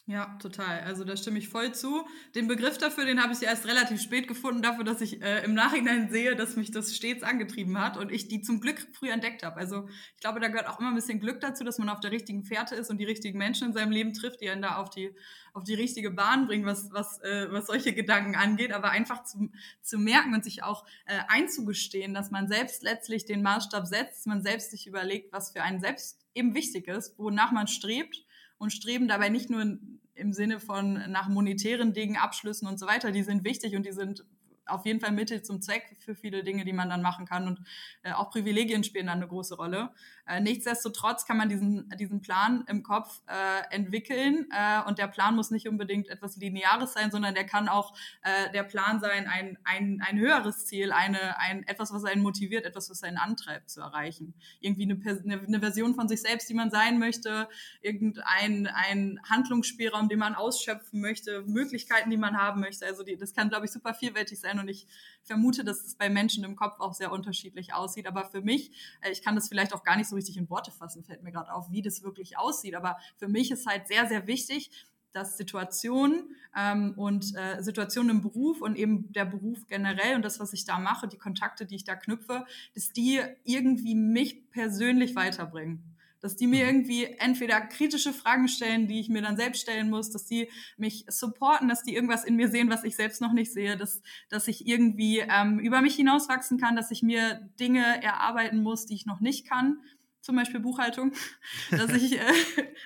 [0.06, 0.80] Ja, total.
[0.80, 2.04] Also da stimme ich voll zu.
[2.34, 5.54] Den Begriff dafür, den habe ich erst relativ spät gefunden, dafür, dass ich äh, im
[5.54, 9.44] Nachhinein sehe, dass mich das stets angetrieben hat und ich die zum Glück früh entdeckt
[9.44, 9.56] habe.
[9.56, 12.10] Also ich glaube, da gehört auch immer ein bisschen Glück dazu, dass man auf der
[12.10, 14.90] richtigen Fährte ist und die richtigen Menschen in seinem Leben trifft, die einen da auf
[14.90, 15.14] die,
[15.52, 18.72] auf die richtige Bahn bringen, was, was, äh, was solche Gedanken angeht.
[18.72, 23.42] Aber einfach zu, zu merken und sich auch äh, einzugestehen, dass man selbst letztlich den
[23.42, 27.68] Maßstab setzt, man selbst sich überlegt, was für einen selbst eben wichtig ist, wonach man
[27.68, 28.24] strebt
[28.60, 29.78] und streben dabei nicht nur
[30.14, 33.92] im Sinne von nach monetären Dingen, Abschlüssen und so weiter, die sind wichtig und die
[33.92, 34.24] sind
[34.66, 37.46] auf jeden Fall Mittel zum Zweck für viele Dinge, die man dann machen kann.
[37.46, 37.60] Und
[38.02, 39.90] äh, auch Privilegien spielen dann eine große Rolle.
[40.30, 45.34] Äh, nichtsdestotrotz kann man diesen, diesen Plan im Kopf äh, entwickeln äh, und der Plan
[45.34, 49.58] muss nicht unbedingt etwas Lineares sein, sondern der kann auch äh, der Plan sein, ein,
[49.64, 53.80] ein, ein höheres Ziel, eine, ein, etwas, was einen motiviert, etwas, was einen antreibt zu
[53.80, 54.34] erreichen.
[54.60, 57.48] Irgendwie eine, eine, eine Version von sich selbst, die man sein möchte,
[57.80, 62.86] irgendein ein Handlungsspielraum, den man ausschöpfen möchte, Möglichkeiten, die man haben möchte.
[62.86, 64.86] Also die, das kann, glaube ich, super vielfältig sein und ich
[65.22, 68.06] vermute, dass es bei Menschen im Kopf auch sehr unterschiedlich aussieht.
[68.06, 70.70] Aber für mich, äh, ich kann das vielleicht auch gar nicht so richtig in Worte
[70.70, 72.74] fassen, fällt mir gerade auf, wie das wirklich aussieht.
[72.74, 74.70] Aber für mich ist halt sehr, sehr wichtig,
[75.12, 80.38] dass Situationen ähm, und äh, Situationen im Beruf und eben der Beruf generell und das,
[80.38, 85.16] was ich da mache, die Kontakte, die ich da knüpfe, dass die irgendwie mich persönlich
[85.16, 85.89] weiterbringen
[86.20, 86.70] dass die mir mhm.
[86.70, 91.04] irgendwie entweder kritische Fragen stellen, die ich mir dann selbst stellen muss, dass die mich
[91.08, 94.48] supporten, dass die irgendwas in mir sehen, was ich selbst noch nicht sehe, dass, dass
[94.48, 99.06] ich irgendwie ähm, über mich hinauswachsen kann, dass ich mir Dinge erarbeiten muss, die ich
[99.06, 99.78] noch nicht kann.
[100.22, 101.12] Zum Beispiel Buchhaltung,
[101.70, 102.32] dass ich, äh,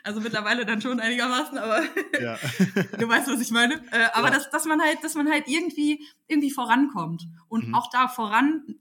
[0.05, 1.83] also mittlerweile dann schon einigermaßen, aber
[2.21, 2.39] ja.
[2.99, 3.75] du weißt, was ich meine.
[3.91, 4.35] Äh, aber ja.
[4.35, 7.25] dass, dass man halt, dass man halt irgendwie, irgendwie vorankommt.
[7.49, 7.75] Und mhm.
[7.75, 8.77] auch da voran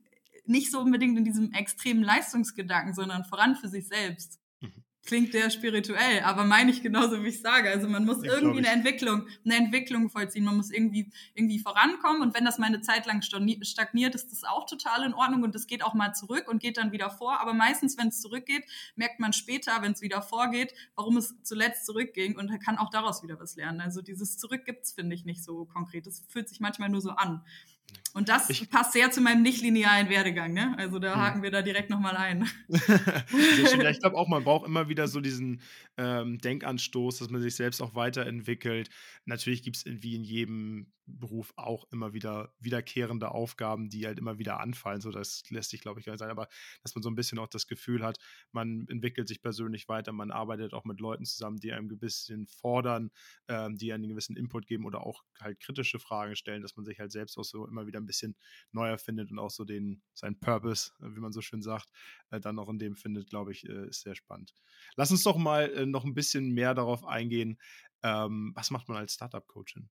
[0.46, 4.40] nicht so unbedingt in diesem extremen Leistungsgedanken, sondern voran für sich selbst.
[5.06, 7.70] Klingt sehr spirituell, aber meine ich genauso, wie ich sage.
[7.70, 10.46] Also man muss ich irgendwie eine Entwicklung, eine Entwicklung vollziehen.
[10.46, 12.22] Man muss irgendwie, irgendwie vorankommen.
[12.22, 15.44] Und wenn das mal eine Zeit lang stagniert, ist das auch total in Ordnung.
[15.44, 17.42] Und es geht auch mal zurück und geht dann wieder vor.
[17.42, 18.64] Aber meistens, wenn es zurückgeht,
[18.96, 23.24] merkt man später, wenn es wieder vorgeht, warum es zuletzt zurückging und kann auch daraus
[23.24, 23.82] wieder was lernen.
[23.82, 26.08] Also dieses Zurück gibt's finde ich, nicht so konkret.
[26.08, 27.44] Es fühlt sich manchmal nur so an.
[28.14, 30.76] Und das ich, passt sehr zu meinem nicht-linearen Werdegang, ne?
[30.78, 31.22] Also da hm.
[31.22, 32.48] haken wir da direkt nochmal ein.
[32.70, 35.62] ja, ich glaube auch, man braucht immer wieder so diesen
[35.98, 38.90] ähm, Denkanstoß, dass man sich selbst auch weiterentwickelt.
[39.26, 44.38] Natürlich gibt es wie in jedem Beruf auch immer wieder wiederkehrende Aufgaben, die halt immer
[44.38, 45.02] wieder anfallen.
[45.02, 46.30] So, das lässt sich, glaube ich, gar nicht sein.
[46.30, 46.48] Aber
[46.82, 48.20] dass man so ein bisschen auch das Gefühl hat,
[48.52, 52.48] man entwickelt sich persönlich weiter, man arbeitet auch mit Leuten zusammen, die einem ein bisschen
[52.48, 53.12] fordern,
[53.48, 57.00] ähm, die einen gewissen Input geben oder auch halt kritische Fragen stellen, dass man sich
[57.00, 58.36] halt selbst auch so immer wieder ein bisschen
[58.72, 61.90] neuer findet und auch so den, seinen Purpose, wie man so schön sagt,
[62.30, 64.54] äh, dann auch in dem findet, glaube ich, äh, ist sehr spannend.
[64.96, 67.60] Lass uns doch mal äh, noch ein bisschen mehr darauf eingehen.
[68.04, 69.90] Ähm, was macht man als Startup-Coachin?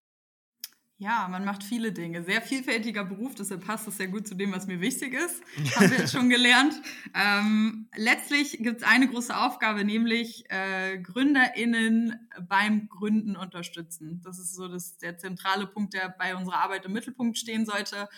[1.03, 2.23] Ja, man macht viele Dinge.
[2.23, 5.43] Sehr vielfältiger Beruf, deshalb passt es sehr gut zu dem, was mir wichtig ist.
[5.75, 6.75] Haben wir jetzt schon gelernt.
[7.15, 14.23] Ähm, letztlich gibt es eine große Aufgabe, nämlich äh, GründerInnen beim Gründen unterstützen.
[14.25, 18.09] Das ist so das, der zentrale Punkt, der bei unserer Arbeit im Mittelpunkt stehen sollte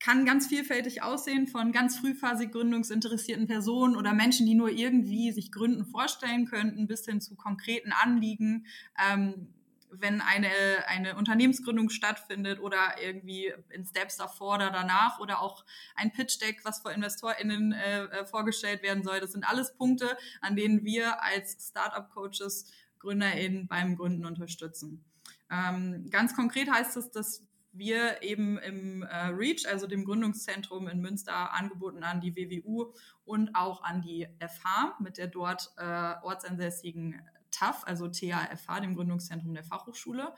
[0.00, 5.50] kann ganz vielfältig aussehen von ganz frühphasig gründungsinteressierten Personen oder Menschen, die nur irgendwie sich
[5.50, 8.66] Gründen vorstellen könnten, bis hin zu konkreten Anliegen.
[9.10, 9.48] Ähm,
[9.90, 10.48] wenn eine,
[10.86, 16.80] eine Unternehmensgründung stattfindet oder irgendwie in Steps davor oder danach oder auch ein Pitch-Deck, was
[16.80, 19.20] vor InvestorInnen äh, äh, vorgestellt werden soll.
[19.20, 25.04] Das sind alles Punkte, an denen wir als Startup-Coaches GründerInnen beim Gründen unterstützen.
[25.50, 31.00] Ähm, ganz konkret heißt es, dass wir eben im äh, REACH, also dem Gründungszentrum in
[31.00, 32.92] Münster, angeboten an die WWU
[33.24, 39.54] und auch an die FH mit der dort äh, ortsansässigen TAF, also TAFH, dem Gründungszentrum
[39.54, 40.34] der Fachhochschule.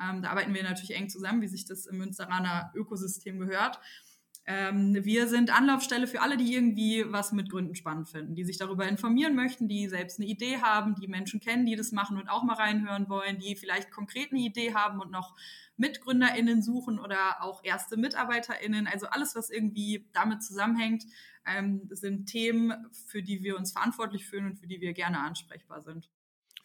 [0.00, 3.80] Ähm, da arbeiten wir natürlich eng zusammen, wie sich das im Münsteraner Ökosystem gehört.
[4.46, 8.58] Ähm, wir sind Anlaufstelle für alle, die irgendwie was mit Gründen spannend finden, die sich
[8.58, 12.28] darüber informieren möchten, die selbst eine Idee haben, die Menschen kennen, die das machen und
[12.28, 15.34] auch mal reinhören wollen, die vielleicht konkret eine Idee haben und noch
[15.78, 18.86] MitgründerInnen suchen oder auch erste MitarbeiterInnen.
[18.86, 21.04] Also alles, was irgendwie damit zusammenhängt,
[21.46, 22.74] ähm, sind Themen,
[23.06, 26.10] für die wir uns verantwortlich fühlen und für die wir gerne ansprechbar sind.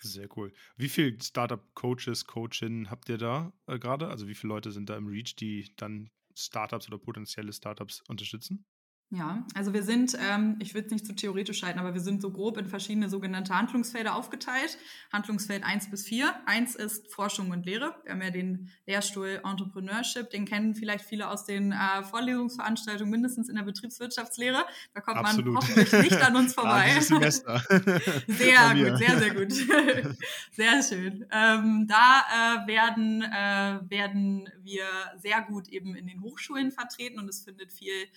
[0.01, 0.51] Sehr cool.
[0.77, 4.07] Wie viele Startup-Coaches, Coachinnen habt ihr da äh, gerade?
[4.09, 8.65] Also wie viele Leute sind da im Reach, die dann Startups oder potenzielle Startups unterstützen?
[9.11, 12.21] Ja, also wir sind, ähm, ich will es nicht zu theoretisch halten, aber wir sind
[12.21, 14.77] so grob in verschiedene sogenannte Handlungsfelder aufgeteilt.
[15.11, 16.31] Handlungsfeld 1 bis 4.
[16.45, 17.95] Eins ist Forschung und Lehre.
[18.03, 23.49] Wir haben ja den Lehrstuhl Entrepreneurship, den kennen vielleicht viele aus den äh, Vorlesungsveranstaltungen, mindestens
[23.49, 24.63] in der Betriebswirtschaftslehre.
[24.93, 25.53] Da kommt Absolut.
[25.53, 26.91] man hoffentlich nicht an uns vorbei.
[26.93, 27.63] Ja, Semester.
[28.27, 29.53] sehr gut, sehr, sehr gut.
[30.51, 31.25] sehr schön.
[31.31, 34.85] Ähm, da äh, werden, äh, werden wir
[35.17, 38.07] sehr gut eben in den Hochschulen vertreten und es findet viel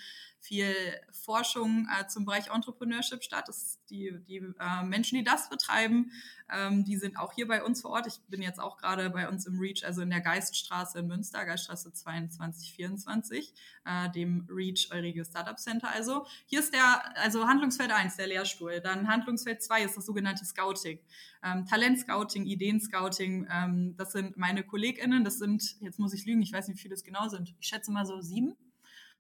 [0.42, 0.74] viel
[1.12, 3.44] Forschung äh, zum Bereich Entrepreneurship statt.
[3.46, 6.10] Das, die die äh, Menschen, die das betreiben,
[6.52, 8.08] ähm, die sind auch hier bei uns vor Ort.
[8.08, 11.44] Ich bin jetzt auch gerade bei uns im Reach, also in der Geiststraße in Münster,
[11.44, 15.88] Geiststraße 2224, äh, dem Reach Eurige Startup Center.
[15.90, 18.80] Also hier ist der, also Handlungsfeld 1, der Lehrstuhl.
[18.80, 20.98] Dann Handlungsfeld 2 ist das sogenannte Scouting.
[21.44, 26.52] Ähm, Talentscouting, Ideenscouting, ähm, das sind meine KollegInnen, das sind, jetzt muss ich lügen, ich
[26.52, 27.54] weiß nicht, wie viele es genau sind.
[27.60, 28.56] Ich schätze mal so sieben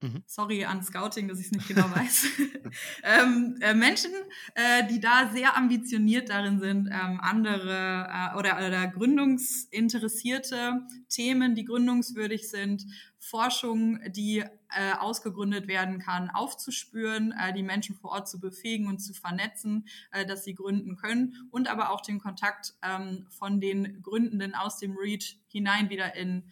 [0.02, 0.24] Mhm.
[0.26, 2.26] Sorry an Scouting, dass ich es nicht genau weiß.
[3.04, 4.10] ähm, äh, Menschen,
[4.54, 11.64] äh, die da sehr ambitioniert darin sind, ähm, andere äh, oder, oder gründungsinteressierte Themen, die
[11.64, 12.84] gründungswürdig sind,
[13.20, 18.98] Forschung, die äh, ausgegründet werden kann, aufzuspüren, äh, die Menschen vor Ort zu befähigen und
[18.98, 24.02] zu vernetzen, äh, dass sie gründen können und aber auch den Kontakt ähm, von den
[24.02, 26.42] Gründenden aus dem REACH hinein wieder in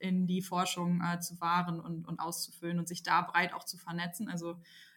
[0.00, 3.78] in die Forschung äh, zu wahren und, und auszufüllen und sich da breit auch zu
[3.78, 4.28] vernetzen.
[4.28, 4.56] Also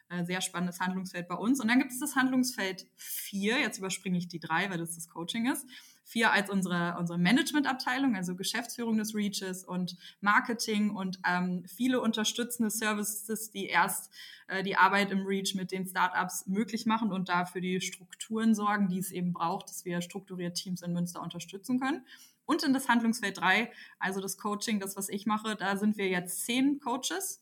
[0.10, 1.60] äh, sehr spannendes Handlungsfeld bei uns.
[1.60, 5.10] Und dann gibt es das Handlungsfeld 4, jetzt überspringe ich die drei, weil das das
[5.10, 5.66] Coaching ist.
[6.04, 12.70] Vier als unsere, unsere Managementabteilung, also Geschäftsführung des Reaches und Marketing und ähm, viele unterstützende
[12.70, 14.12] Services, die erst
[14.48, 18.90] äh, die Arbeit im Reach mit den Startups möglich machen und dafür die Strukturen sorgen,
[18.90, 22.06] die es eben braucht, dass wir strukturiert Teams in Münster unterstützen können.
[22.46, 26.08] Und in das Handlungsfeld 3, also das Coaching, das, was ich mache, da sind wir
[26.08, 27.42] jetzt zehn Coaches.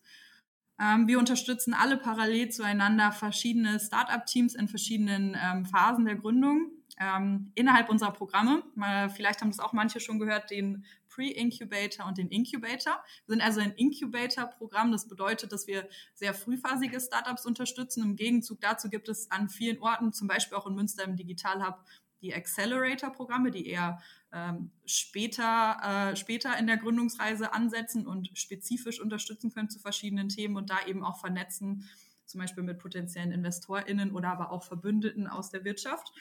[0.79, 7.51] Ähm, wir unterstützen alle parallel zueinander verschiedene Startup-Teams in verschiedenen ähm, Phasen der Gründung ähm,
[7.55, 8.63] innerhalb unserer Programme.
[8.75, 13.03] Mal, vielleicht haben das auch manche schon gehört, den Pre-Incubator und den Incubator.
[13.25, 14.91] Wir sind also ein Incubator-Programm.
[14.91, 18.03] Das bedeutet, dass wir sehr frühphasige Startups unterstützen.
[18.03, 21.65] Im Gegenzug dazu gibt es an vielen Orten, zum Beispiel auch in Münster im Digital
[21.65, 21.83] Hub,
[22.21, 23.99] die Accelerator-Programme, die eher
[24.33, 30.55] ähm, später, äh, später in der Gründungsreise ansetzen und spezifisch unterstützen können zu verschiedenen Themen
[30.55, 31.89] und da eben auch vernetzen,
[32.25, 36.13] zum Beispiel mit potenziellen InvestorInnen oder aber auch Verbündeten aus der Wirtschaft.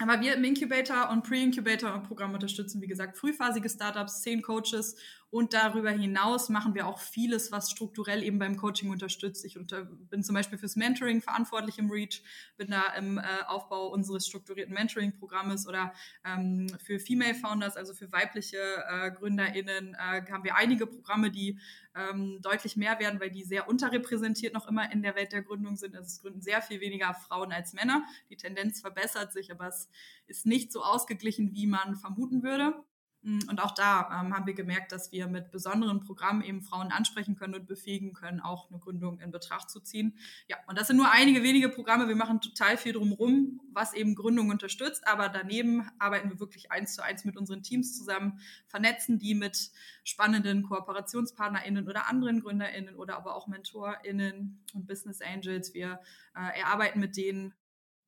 [0.00, 4.96] Aber wir im Incubator und Pre-Incubator-Programm unterstützen, wie gesagt, frühphasige Startups, zehn Coaches
[5.32, 9.46] und darüber hinaus machen wir auch vieles, was strukturell eben beim Coaching unterstützt.
[9.46, 12.22] Ich unter, bin zum Beispiel fürs Mentoring verantwortlich im REACH,
[12.58, 18.12] bin da im äh, Aufbau unseres strukturierten Mentoring-Programmes oder ähm, für Female Founders, also für
[18.12, 21.58] weibliche äh, GründerInnen, äh, haben wir einige Programme, die
[21.94, 25.76] ähm, deutlich mehr werden, weil die sehr unterrepräsentiert noch immer in der Welt der Gründung
[25.76, 25.96] sind.
[25.96, 28.04] Also es gründen sehr viel weniger Frauen als Männer.
[28.28, 29.88] Die Tendenz verbessert sich, aber es
[30.26, 32.74] ist nicht so ausgeglichen, wie man vermuten würde.
[33.22, 36.90] Mm, und auch da ähm, haben wir gemerkt, dass wir mit besonderen Programmen eben Frauen
[36.90, 40.18] ansprechen können und befähigen können, auch eine Gründung in Betracht zu ziehen.
[40.48, 42.08] Ja, und das sind nur einige wenige Programme.
[42.08, 45.06] Wir machen total viel drumherum, was eben Gründung unterstützt.
[45.06, 49.70] Aber daneben arbeiten wir wirklich eins zu eins mit unseren Teams zusammen, vernetzen die mit
[50.04, 55.74] spannenden KooperationspartnerInnen oder anderen GründerInnen oder aber auch MentorInnen und Business Angels.
[55.74, 56.00] Wir
[56.34, 57.54] äh, erarbeiten mit denen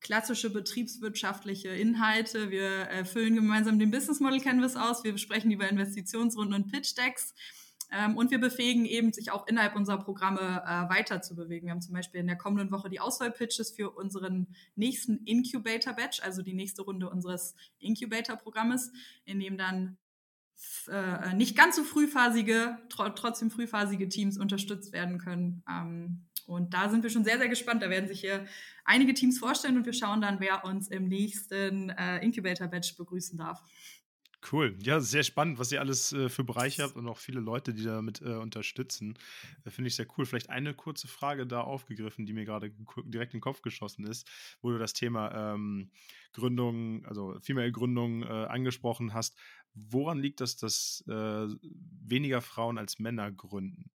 [0.04, 2.50] klassische betriebswirtschaftliche Inhalte.
[2.50, 5.02] Wir äh, füllen gemeinsam den Business Model Canvas aus.
[5.02, 7.34] Wir besprechen über Investitionsrunden und Pitch Decks.
[7.90, 11.20] Ähm, und wir befähigen eben, sich auch innerhalb unserer Programme äh, weiter.
[11.48, 16.42] Wir haben zum Beispiel in der kommenden Woche die Auswahlpitches für unseren nächsten Incubator-Batch, also
[16.42, 18.92] die nächste Runde unseres Incubator-Programmes,
[19.24, 19.96] in dem dann
[20.88, 25.62] äh, nicht ganz so frühphasige, tr trotzdem frühphasige Teams unterstützt werden können.
[25.68, 27.82] Ähm, und da sind wir schon sehr, sehr gespannt.
[27.82, 28.46] Da werden sich hier
[28.84, 33.62] einige Teams vorstellen und wir schauen dann, wer uns im nächsten äh, Incubator-Batch begrüßen darf.
[34.52, 34.76] Cool.
[34.82, 37.84] Ja, sehr spannend, was ihr alles äh, für Bereiche habt und auch viele Leute, die
[37.84, 39.18] damit äh, unterstützen.
[39.64, 40.26] Äh, Finde ich sehr cool.
[40.26, 42.70] Vielleicht eine kurze Frage da aufgegriffen, die mir gerade
[43.06, 44.28] direkt in den Kopf geschossen ist,
[44.60, 45.90] wo du das Thema ähm,
[46.32, 49.38] Gründung, also Female-Gründung äh, angesprochen hast.
[49.72, 53.90] Woran liegt das, dass äh, weniger Frauen als Männer gründen?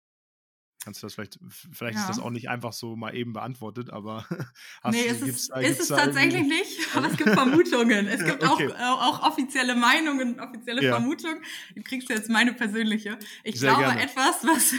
[0.88, 2.00] Kannst du das vielleicht, vielleicht ja.
[2.00, 4.24] ist das auch nicht einfach so mal eben beantwortet, aber
[4.82, 8.06] hast nee, du, ist, es, ist es tatsächlich nicht, aber es gibt Vermutungen.
[8.06, 8.72] Es gibt okay.
[8.72, 10.92] auch, auch offizielle Meinungen, offizielle ja.
[10.92, 11.42] Vermutungen.
[11.76, 13.18] Du kriegst jetzt meine persönliche.
[13.44, 14.02] Ich sehr glaube, gerne.
[14.02, 14.72] etwas, was,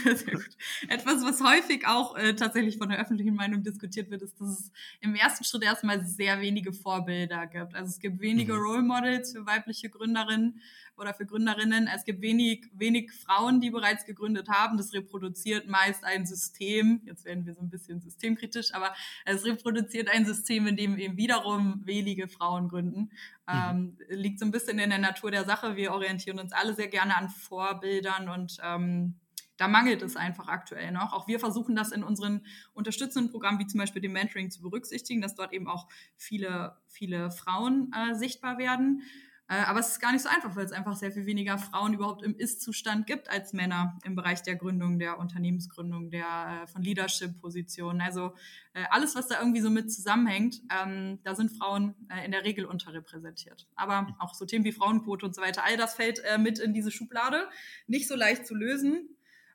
[0.88, 4.72] etwas, was häufig auch äh, tatsächlich von der öffentlichen Meinung diskutiert wird, ist, dass es
[5.00, 7.76] im ersten Schritt erstmal sehr wenige Vorbilder gibt.
[7.76, 8.58] Also es gibt wenige mhm.
[8.58, 10.60] Role Models für weibliche Gründerinnen
[11.00, 11.88] oder für Gründerinnen.
[11.92, 14.76] Es gibt wenig, wenig Frauen, die bereits gegründet haben.
[14.76, 17.00] Das reproduziert meist ein System.
[17.04, 21.16] Jetzt werden wir so ein bisschen systemkritisch, aber es reproduziert ein System, in dem eben
[21.16, 23.10] wiederum wenige Frauen gründen.
[23.48, 23.96] Mhm.
[23.98, 25.76] Ähm, liegt so ein bisschen in der Natur der Sache.
[25.76, 29.14] Wir orientieren uns alle sehr gerne an Vorbildern und ähm,
[29.60, 31.12] da mangelt es einfach aktuell noch.
[31.12, 35.20] Auch wir versuchen das in unseren unterstützenden Programmen, wie zum Beispiel dem Mentoring, zu berücksichtigen,
[35.20, 35.86] dass dort eben auch
[36.16, 39.02] viele, viele Frauen äh, sichtbar werden.
[39.50, 41.92] Äh, aber es ist gar nicht so einfach, weil es einfach sehr viel weniger Frauen
[41.92, 46.82] überhaupt im Ist-Zustand gibt als Männer im Bereich der Gründung, der Unternehmensgründung, der äh, von
[46.82, 48.00] Leadership-Positionen.
[48.00, 48.32] Also
[48.74, 52.64] äh, alles, was da irgendwie so mit zusammenhängt, ähm, da sind Frauen in der Regel
[52.64, 53.66] unterrepräsentiert.
[53.74, 56.92] Aber auch so Themen wie Frauenquote und so weiter, all das fällt mit in diese
[56.92, 57.48] Schublade.
[57.88, 59.08] Nicht so leicht zu lösen.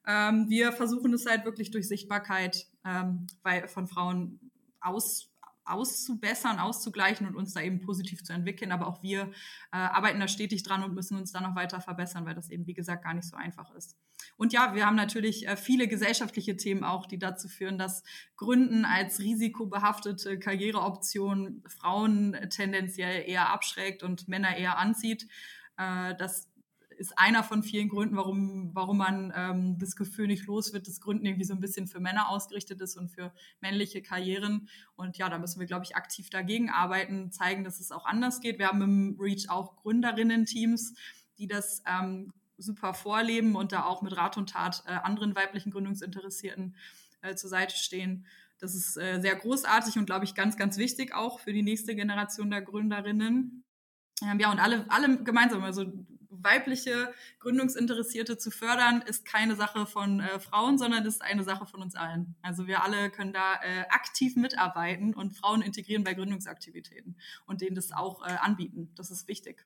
[0.05, 3.27] Ähm, wir versuchen es halt wirklich durch Sichtbarkeit ähm,
[3.67, 5.31] von Frauen aus
[5.65, 8.71] auszubessern, auszugleichen und uns da eben positiv zu entwickeln.
[8.71, 9.31] Aber auch wir
[9.71, 12.67] äh, arbeiten da stetig dran und müssen uns da noch weiter verbessern, weil das eben,
[12.67, 13.97] wie gesagt, gar nicht so einfach ist.
[14.37, 18.03] Und ja, wir haben natürlich äh, viele gesellschaftliche Themen auch, die dazu führen, dass
[18.37, 25.27] Gründen als risikobehaftete Karriereoption Frauen tendenziell eher abschreckt und Männer eher anzieht.
[25.77, 26.49] Äh, das
[26.97, 31.01] ist einer von vielen Gründen, warum, warum man ähm, das Gefühl nicht los wird, dass
[31.01, 34.69] Gründen irgendwie so ein bisschen für Männer ausgerichtet ist und für männliche Karrieren.
[34.95, 38.41] Und ja, da müssen wir, glaube ich, aktiv dagegen arbeiten, zeigen, dass es auch anders
[38.41, 38.59] geht.
[38.59, 40.95] Wir haben im Reach auch Gründerinnen-Teams,
[41.37, 45.71] die das ähm, super vorleben und da auch mit Rat und Tat äh, anderen weiblichen
[45.71, 46.75] Gründungsinteressierten
[47.21, 48.25] äh, zur Seite stehen.
[48.59, 51.95] Das ist äh, sehr großartig und, glaube ich, ganz, ganz wichtig auch für die nächste
[51.95, 53.63] Generation der Gründerinnen.
[54.23, 55.91] Ähm, ja, und alle, alle gemeinsam, also
[56.43, 61.81] weibliche Gründungsinteressierte zu fördern, ist keine Sache von äh, Frauen, sondern ist eine Sache von
[61.81, 62.35] uns allen.
[62.41, 67.75] Also wir alle können da äh, aktiv mitarbeiten und Frauen integrieren bei Gründungsaktivitäten und denen
[67.75, 68.91] das auch äh, anbieten.
[68.95, 69.65] Das ist wichtig.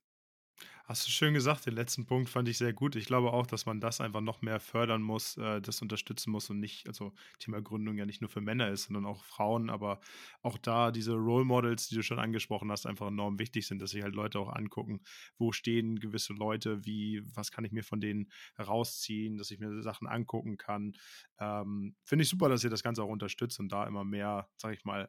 [0.90, 2.96] Hast du schön gesagt, den letzten Punkt fand ich sehr gut.
[2.96, 6.50] Ich glaube auch, dass man das einfach noch mehr fördern muss, äh, das unterstützen muss
[6.50, 10.00] und nicht, also Thema Gründung ja nicht nur für Männer ist, sondern auch Frauen, aber
[10.42, 13.92] auch da diese Role Models, die du schon angesprochen hast, einfach enorm wichtig sind, dass
[13.92, 15.02] sich halt Leute auch angucken,
[15.38, 19.84] wo stehen gewisse Leute, wie, was kann ich mir von denen herausziehen, dass ich mir
[19.84, 20.94] Sachen angucken kann.
[21.40, 24.74] Ähm, Finde ich super, dass ihr das Ganze auch unterstützt und da immer mehr, sag
[24.74, 25.08] ich mal,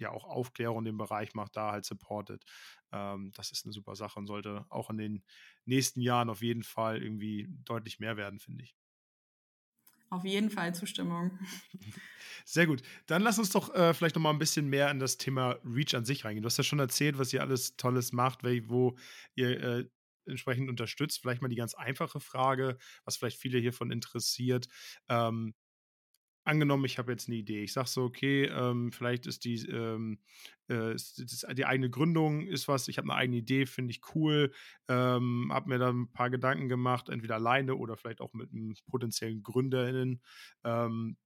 [0.00, 2.44] ja auch Aufklärung in dem Bereich macht, da halt supportet.
[2.92, 5.24] Ähm, das ist eine super Sache und sollte auch in den
[5.64, 8.74] nächsten Jahren auf jeden Fall irgendwie deutlich mehr werden, finde ich.
[10.10, 11.38] Auf jeden Fall Zustimmung.
[12.44, 12.82] Sehr gut.
[13.06, 15.94] Dann lass uns doch äh, vielleicht noch mal ein bisschen mehr in das Thema Reach
[15.94, 16.42] an sich reingehen.
[16.42, 18.96] Du hast ja schon erzählt, was ihr alles Tolles macht, wo
[19.34, 19.84] ihr äh,
[20.26, 21.20] entsprechend unterstützt.
[21.20, 24.66] Vielleicht mal die ganz einfache Frage, was vielleicht viele hiervon interessiert.
[25.08, 25.54] Ähm,
[26.44, 27.62] angenommen, ich habe jetzt eine Idee.
[27.62, 30.18] Ich sage so, okay, ähm, vielleicht ist die, ähm,
[30.68, 34.00] äh, ist, ist die eigene Gründung ist was, ich habe eine eigene Idee, finde ich
[34.14, 34.52] cool,
[34.88, 38.74] ähm, habe mir da ein paar Gedanken gemacht, entweder alleine oder vielleicht auch mit einem
[38.88, 40.22] potenziellen GründerInnen.
[40.64, 41.16] Ähm,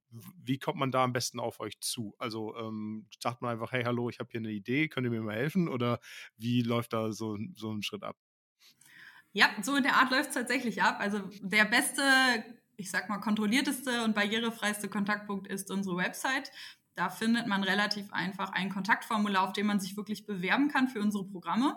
[0.43, 2.15] wie kommt man da am besten auf euch zu?
[2.19, 5.23] Also ähm, sagt man einfach, hey, hallo, ich habe hier eine Idee, könnt ihr mir
[5.23, 5.69] mal helfen?
[5.69, 6.01] Oder
[6.37, 8.17] wie läuft da so, so ein Schritt ab?
[9.33, 10.99] Ja, so in der Art läuft es tatsächlich ab.
[11.01, 12.03] Also der beste
[12.77, 16.51] ich sag mal, kontrollierteste und barrierefreiste Kontaktpunkt ist unsere Website.
[16.95, 21.01] Da findet man relativ einfach ein Kontaktformular, auf dem man sich wirklich bewerben kann für
[21.01, 21.77] unsere Programme.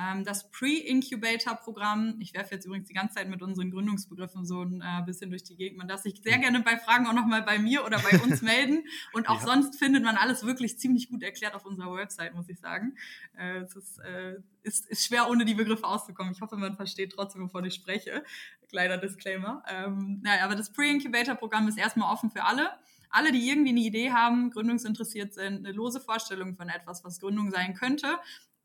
[0.00, 4.80] Ähm, das Pre-Incubator-Programm, ich werfe jetzt übrigens die ganze Zeit mit unseren Gründungsbegriffen so ein
[4.80, 5.78] äh, bisschen durch die Gegend.
[5.78, 8.84] Man darf sich sehr gerne bei Fragen auch nochmal bei mir oder bei uns melden.
[9.12, 9.46] Und auch ja.
[9.46, 12.94] sonst findet man alles wirklich ziemlich gut erklärt auf unserer Website, muss ich sagen.
[13.36, 16.32] Äh, es ist, äh, ist, ist schwer, ohne die Begriffe auszukommen.
[16.32, 18.24] Ich hoffe, man versteht trotzdem, wovon ich spreche.
[18.68, 19.62] Kleiner Disclaimer.
[19.68, 22.70] Ähm, naja, aber das Pre-Incubator-Programm ist erstmal offen für alle
[23.12, 27.50] alle, die irgendwie eine Idee haben, gründungsinteressiert sind, eine lose Vorstellung von etwas, was Gründung
[27.50, 28.20] sein könnte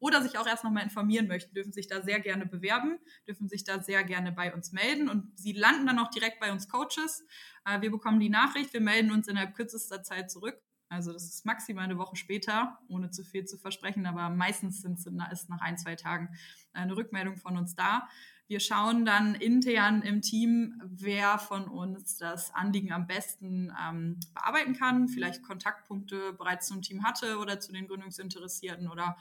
[0.05, 3.63] oder sich auch erst nochmal informieren möchten, dürfen sich da sehr gerne bewerben, dürfen sich
[3.63, 7.25] da sehr gerne bei uns melden und sie landen dann auch direkt bei uns Coaches.
[7.65, 10.61] Äh, wir bekommen die Nachricht, wir melden uns innerhalb kürzester Zeit zurück.
[10.89, 14.99] Also das ist maximal eine Woche später, ohne zu viel zu versprechen, aber meistens sind,
[15.31, 16.29] ist nach ein, zwei Tagen
[16.73, 18.07] eine Rückmeldung von uns da.
[18.47, 24.75] Wir schauen dann intern im Team, wer von uns das Anliegen am besten ähm, bearbeiten
[24.75, 29.17] kann, vielleicht Kontaktpunkte bereits zum Team hatte oder zu den Gründungsinteressierten oder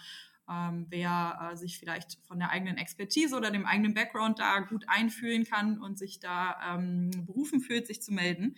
[0.50, 4.84] ähm, wer äh, sich vielleicht von der eigenen Expertise oder dem eigenen Background da gut
[4.88, 8.56] einfühlen kann und sich da ähm, berufen fühlt, sich zu melden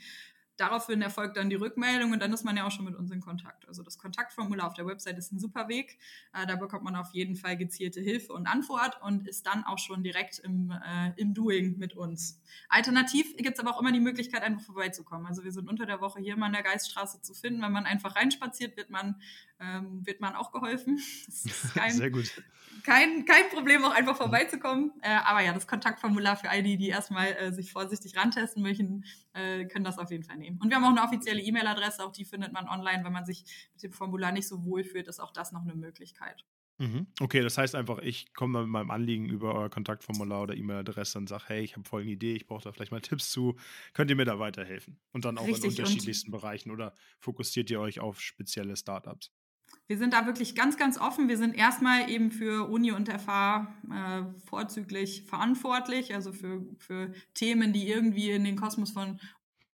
[0.57, 3.21] daraufhin erfolgt dann die Rückmeldung und dann ist man ja auch schon mit uns in
[3.21, 3.67] Kontakt.
[3.69, 5.99] Also das Kontaktformular auf der Website ist ein super Weg.
[6.33, 9.79] Äh, da bekommt man auf jeden Fall gezielte Hilfe und Antwort und ist dann auch
[9.79, 12.41] schon direkt im, äh, im Doing mit uns.
[12.69, 15.27] Alternativ gibt es aber auch immer die Möglichkeit, einfach vorbeizukommen.
[15.27, 17.63] Also wir sind unter der Woche hier immer an der Geiststraße zu finden.
[17.63, 19.21] Wenn man einfach reinspaziert, wird man,
[19.61, 20.99] ähm, wird man auch geholfen.
[21.27, 22.43] Das ist kein, Sehr gut.
[22.83, 24.93] Kein, kein Problem, auch einfach vorbeizukommen.
[25.03, 29.05] Äh, aber ja, das Kontaktformular für all die, die erstmal äh, sich vorsichtig rantesten möchten,
[29.33, 30.59] äh, können das auf jeden Fall nehmen.
[30.63, 33.45] Und wir haben auch eine offizielle E-Mail-Adresse, auch die findet man online, wenn man sich
[33.73, 36.45] mit dem Formular nicht so wohl fühlt, ist auch das noch eine Möglichkeit.
[36.79, 37.07] Mhm.
[37.21, 41.29] Okay, das heißt einfach, ich komme mit meinem Anliegen über euer Kontaktformular oder E-Mail-Adresse und
[41.29, 43.57] sage, hey, ich habe folgende Idee, ich brauche da vielleicht mal Tipps zu.
[43.95, 44.99] Könnt ihr mir da weiterhelfen?
[45.13, 49.33] Und dann auch Richtig, in unterschiedlichsten Bereichen oder fokussiert ihr euch auf spezielle Startups?
[49.89, 51.29] Wir sind da wirklich ganz, ganz offen.
[51.29, 57.73] Wir sind erstmal eben für Uni und FH äh, vorzüglich verantwortlich, also für, für Themen,
[57.73, 59.21] die irgendwie in den Kosmos von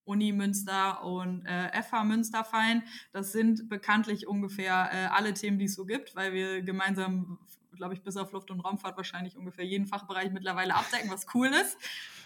[0.05, 2.83] Uni Münster und äh, FH Münster fallen.
[3.11, 7.39] Das sind bekanntlich ungefähr äh, alle Themen, die es so gibt, weil wir gemeinsam
[7.77, 11.47] glaube ich, bis auf Luft- und Raumfahrt wahrscheinlich ungefähr jeden Fachbereich mittlerweile abdecken, was cool
[11.47, 11.77] ist.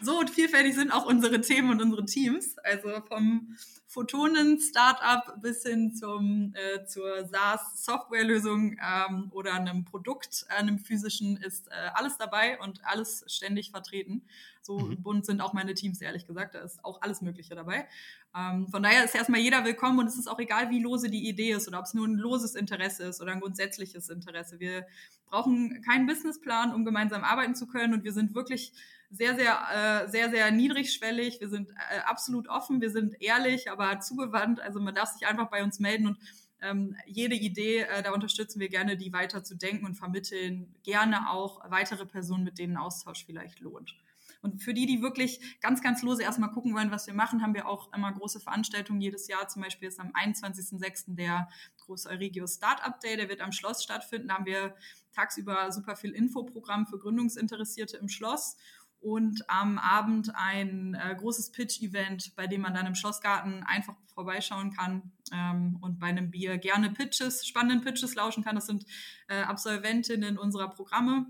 [0.01, 2.57] So und vielfältig sind auch unsere Themen und unsere Teams.
[2.59, 3.55] Also vom
[3.87, 11.91] Photonen-Startup bis hin zum, äh, zur SaaS-Softwarelösung ähm, oder einem Produkt, einem physischen, ist äh,
[11.93, 14.23] alles dabei und alles ständig vertreten.
[14.61, 15.01] So mhm.
[15.01, 16.55] bunt sind auch meine Teams, ehrlich gesagt.
[16.55, 17.87] Da ist auch alles Mögliche dabei.
[18.35, 21.27] Ähm, von daher ist erstmal jeder willkommen und es ist auch egal, wie lose die
[21.27, 24.59] Idee ist oder ob es nur ein loses Interesse ist oder ein grundsätzliches Interesse.
[24.59, 24.85] Wir
[25.25, 28.73] brauchen keinen Businessplan, um gemeinsam arbeiten zu können und wir sind wirklich
[29.09, 31.41] sehr, sehr, äh, sehr, sehr niedrigschwellig.
[31.41, 34.61] Wir sind äh, absolut offen, wir sind ehrlich, aber zugewandt.
[34.61, 36.17] Also man darf sich einfach bei uns melden und
[36.61, 41.31] ähm, jede Idee, äh, da unterstützen wir gerne, die weiter zu denken und vermitteln gerne
[41.31, 43.95] auch weitere Personen, mit denen Austausch vielleicht lohnt.
[44.41, 47.53] Und für die, die wirklich ganz, ganz lose erstmal gucken wollen, was wir machen, haben
[47.53, 49.47] wir auch immer große Veranstaltungen jedes Jahr.
[49.47, 51.15] Zum Beispiel ist am 21.06.
[51.15, 51.47] der
[51.85, 54.29] große Euregio Startup Day, der wird am Schloss stattfinden.
[54.29, 54.75] Da haben wir
[55.13, 58.57] tagsüber super viel Infoprogramm für Gründungsinteressierte im Schloss
[59.01, 64.71] und am Abend ein äh, großes Pitch-Event, bei dem man dann im Schlossgarten einfach vorbeischauen
[64.71, 68.55] kann ähm, und bei einem Bier gerne Pitches, spannenden Pitches lauschen kann.
[68.55, 68.85] Das sind
[69.27, 71.25] äh, Absolventinnen unserer Programme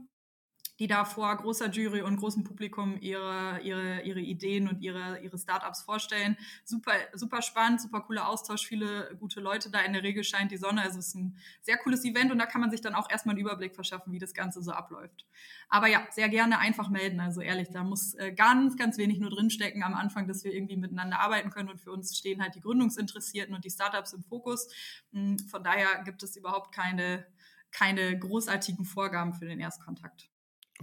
[0.81, 5.37] die da vor großer Jury und großem Publikum ihre, ihre, ihre Ideen und ihre, ihre
[5.37, 6.35] Startups vorstellen.
[6.65, 9.81] Super, super spannend, super cooler Austausch, viele gute Leute da.
[9.81, 10.81] In der Regel scheint die Sonne.
[10.81, 13.35] Also es ist ein sehr cooles Event und da kann man sich dann auch erstmal
[13.35, 15.27] einen Überblick verschaffen, wie das Ganze so abläuft.
[15.69, 17.19] Aber ja, sehr gerne einfach melden.
[17.19, 20.77] Also ehrlich, da muss äh, ganz, ganz wenig nur drinstecken am Anfang, dass wir irgendwie
[20.77, 24.67] miteinander arbeiten können und für uns stehen halt die Gründungsinteressierten und die Startups im Fokus.
[25.11, 27.27] Hm, von daher gibt es überhaupt keine,
[27.69, 30.30] keine großartigen Vorgaben für den Erstkontakt.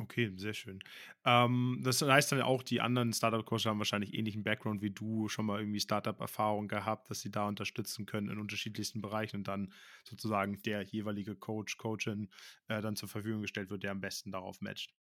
[0.00, 0.78] Okay, sehr schön.
[1.24, 5.46] Ähm, das heißt dann auch, die anderen Startup-Coaches haben wahrscheinlich ähnlichen Background wie du, schon
[5.46, 9.72] mal irgendwie Startup-Erfahrung gehabt, dass sie da unterstützen können in unterschiedlichsten Bereichen und dann
[10.04, 12.28] sozusagen der jeweilige Coach, Coachin
[12.68, 14.94] äh, dann zur Verfügung gestellt wird, der am besten darauf matcht.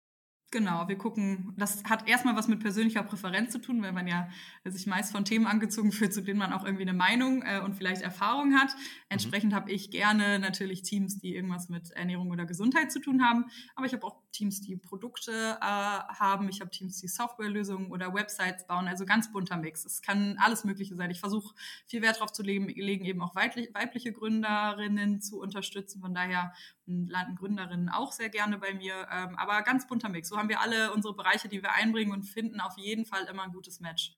[0.49, 4.29] Genau, wir gucken, das hat erstmal was mit persönlicher Präferenz zu tun, weil man ja
[4.63, 7.75] sich meist von Themen angezogen fühlt, zu denen man auch irgendwie eine Meinung äh, und
[7.75, 8.69] vielleicht Erfahrung hat.
[8.69, 8.81] Mhm.
[9.09, 9.55] Entsprechend mhm.
[9.55, 13.87] habe ich gerne natürlich Teams, die irgendwas mit Ernährung oder Gesundheit zu tun haben, aber
[13.87, 18.67] ich habe auch Teams, die Produkte äh, haben, ich habe Teams, die Softwarelösungen oder Websites
[18.67, 19.83] bauen, also ganz bunter Mix.
[19.83, 21.11] Es kann alles Mögliche sein.
[21.11, 21.55] Ich versuche
[21.87, 25.99] viel Wert darauf zu legen, eben auch weiblich, weibliche Gründerinnen zu unterstützen.
[25.99, 26.53] Von daher
[26.85, 30.29] landen Gründerinnen auch sehr gerne bei mir, ähm, aber ganz bunter Mix.
[30.29, 33.43] So haben wir alle unsere Bereiche, die wir einbringen und finden auf jeden Fall immer
[33.43, 34.17] ein gutes Match.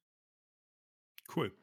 [1.35, 1.55] Cool.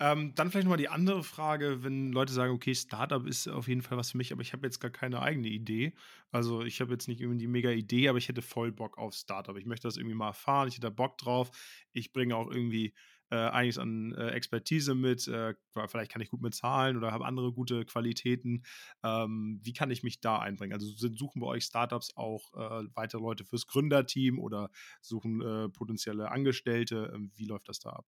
[0.00, 3.82] Ähm, dann vielleicht nochmal die andere Frage, wenn Leute sagen, okay, Startup ist auf jeden
[3.82, 5.94] Fall was für mich, aber ich habe jetzt gar keine eigene Idee.
[6.32, 9.14] Also ich habe jetzt nicht irgendwie die mega Idee, aber ich hätte voll Bock auf
[9.14, 9.56] Startup.
[9.56, 11.50] Ich möchte das irgendwie mal erfahren, ich hätte Bock drauf.
[11.92, 12.94] Ich bringe auch irgendwie
[13.32, 15.26] äh, einiges an äh, Expertise mit.
[15.26, 15.54] Äh,
[15.86, 18.62] vielleicht kann ich gut mit Zahlen oder habe andere gute Qualitäten.
[19.02, 20.74] Ähm, wie kann ich mich da einbringen?
[20.74, 24.70] Also sind, suchen bei euch Startups auch äh, weitere Leute fürs Gründerteam oder
[25.00, 27.10] suchen äh, potenzielle Angestellte?
[27.14, 28.06] Ähm, wie läuft das da ab?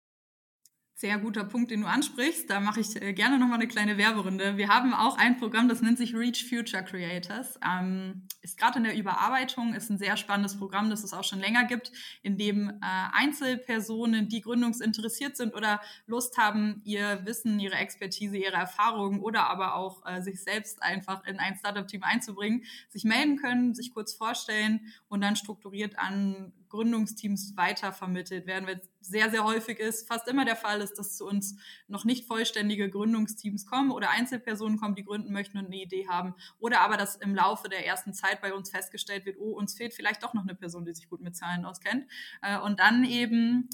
[1.00, 2.50] Sehr guter Punkt, den du ansprichst.
[2.50, 4.58] Da mache ich äh, gerne nochmal eine kleine Werberunde.
[4.58, 7.58] Wir haben auch ein Programm, das nennt sich Reach Future Creators.
[7.66, 11.38] Ähm, ist gerade in der Überarbeitung, ist ein sehr spannendes Programm, das es auch schon
[11.38, 11.90] länger gibt,
[12.20, 12.72] in dem äh,
[13.14, 19.76] Einzelpersonen, die gründungsinteressiert sind oder Lust haben, ihr Wissen, ihre Expertise, ihre Erfahrungen oder aber
[19.76, 24.92] auch äh, sich selbst einfach in ein Startup-Team einzubringen, sich melden können, sich kurz vorstellen
[25.08, 30.44] und dann strukturiert an Gründungsteams weitervermittelt werden, weil es sehr, sehr häufig ist, fast immer
[30.44, 31.56] der Fall ist, dass zu uns
[31.88, 36.34] noch nicht vollständige Gründungsteams kommen oder Einzelpersonen kommen, die gründen möchten und eine Idee haben.
[36.58, 39.92] Oder aber, dass im Laufe der ersten Zeit bei uns festgestellt wird, oh, uns fehlt
[39.92, 42.06] vielleicht doch noch eine Person, die sich gut mit Zahlen auskennt.
[42.42, 43.68] Äh, und dann eben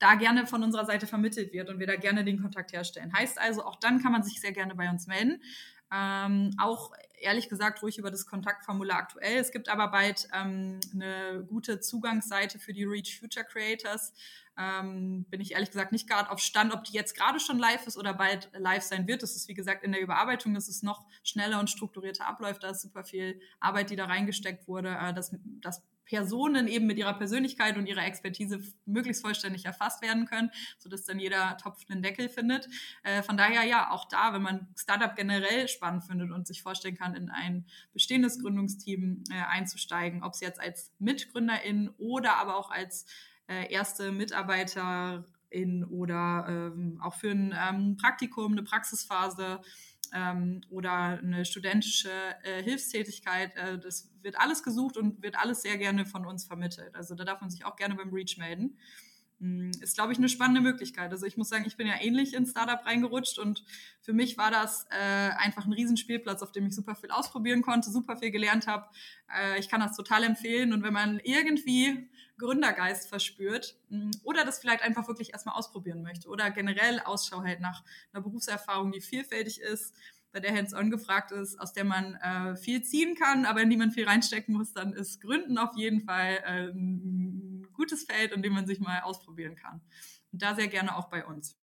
[0.00, 3.12] da gerne von unserer Seite vermittelt wird und wir da gerne den Kontakt herstellen.
[3.12, 5.42] Heißt also, auch dann kann man sich sehr gerne bei uns melden.
[5.92, 9.38] Ähm, auch ehrlich gesagt ruhig über das Kontaktformular aktuell.
[9.38, 14.12] Es gibt aber bald ähm, eine gute Zugangsseite für die Reach Future Creators.
[14.58, 17.86] Ähm, bin ich ehrlich gesagt nicht gerade auf Stand, ob die jetzt gerade schon live
[17.86, 19.22] ist oder bald live sein wird.
[19.22, 22.62] Das ist wie gesagt in der Überarbeitung, dass es noch schneller und strukturierter abläuft.
[22.62, 24.96] Da ist super viel Arbeit, die da reingesteckt wurde.
[25.00, 30.26] Äh, das, das Personen eben mit ihrer Persönlichkeit und ihrer Expertise möglichst vollständig erfasst werden
[30.26, 32.68] können, sodass dann jeder Topf einen Deckel findet.
[33.04, 36.96] Äh, von daher ja, auch da, wenn man Startup generell spannend findet und sich vorstellen
[36.96, 42.72] kann, in ein bestehendes Gründungsteam äh, einzusteigen, ob es jetzt als Mitgründerin oder aber auch
[42.72, 43.06] als
[43.46, 49.60] äh, erste Mitarbeiterin oder ähm, auch für ein ähm, Praktikum, eine Praxisphase
[50.14, 52.10] ähm, oder eine studentische
[52.42, 53.54] äh, Hilfstätigkeit.
[53.56, 56.94] Äh, das wird alles gesucht und wird alles sehr gerne von uns vermittelt.
[56.94, 58.78] Also da darf man sich auch gerne beim Reach melden.
[59.40, 61.10] hm, ist, glaube ich, eine spannende Möglichkeit.
[61.12, 63.64] Also ich muss sagen, ich bin ja ähnlich ins Startup reingerutscht und
[64.00, 67.90] für mich war das äh, einfach ein Riesenspielplatz, auf dem ich super viel ausprobieren konnte,
[67.90, 68.86] super viel gelernt habe.
[69.34, 72.10] Äh, ich kann das total empfehlen und wenn man irgendwie
[72.40, 77.60] Gründergeist verspürt hm, oder das vielleicht einfach wirklich erstmal ausprobieren möchte oder generell Ausschau hält
[77.60, 79.94] nach einer Berufserfahrung, die vielfältig ist,
[80.32, 83.76] bei der Hands-on gefragt ist, aus der man äh, viel ziehen kann, aber in die
[83.76, 88.42] man viel reinstecken muss, dann ist Gründen auf jeden Fall äh, ein gutes Feld, in
[88.42, 89.80] dem man sich mal ausprobieren kann.
[90.32, 91.56] Und da sehr gerne auch bei uns.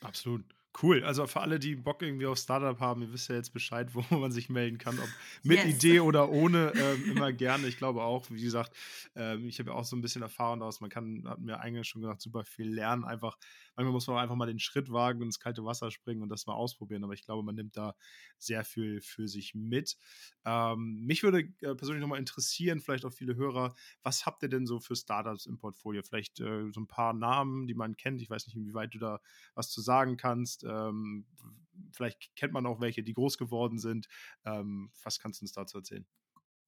[0.00, 0.44] Absolut.
[0.80, 1.02] Cool.
[1.04, 4.16] Also für alle, die Bock irgendwie auf Startup haben, ihr wisst ja jetzt Bescheid, wo
[4.16, 5.08] man sich melden kann, ob
[5.42, 5.66] mit yes.
[5.66, 7.66] Idee oder ohne, ähm, immer gerne.
[7.66, 8.72] Ich glaube auch, wie gesagt,
[9.16, 10.80] ähm, ich habe ja auch so ein bisschen Erfahrung daraus.
[10.80, 13.04] Man kann, hat mir eingangs schon gesagt, super viel lernen.
[13.04, 13.36] Einfach,
[13.80, 16.46] manchmal muss man einfach mal den Schritt wagen und ins kalte Wasser springen und das
[16.46, 17.02] mal ausprobieren.
[17.04, 17.94] Aber ich glaube, man nimmt da
[18.38, 19.96] sehr viel für sich mit.
[20.44, 24.66] Ähm, mich würde äh, persönlich nochmal interessieren, vielleicht auch viele Hörer, was habt ihr denn
[24.66, 26.02] so für Startups im Portfolio?
[26.02, 28.20] Vielleicht äh, so ein paar Namen, die man kennt.
[28.22, 29.20] Ich weiß nicht, inwieweit du da
[29.54, 30.64] was zu sagen kannst.
[30.64, 31.26] Ähm,
[31.92, 34.08] vielleicht kennt man auch welche, die groß geworden sind.
[34.44, 36.06] Ähm, was kannst du uns dazu erzählen?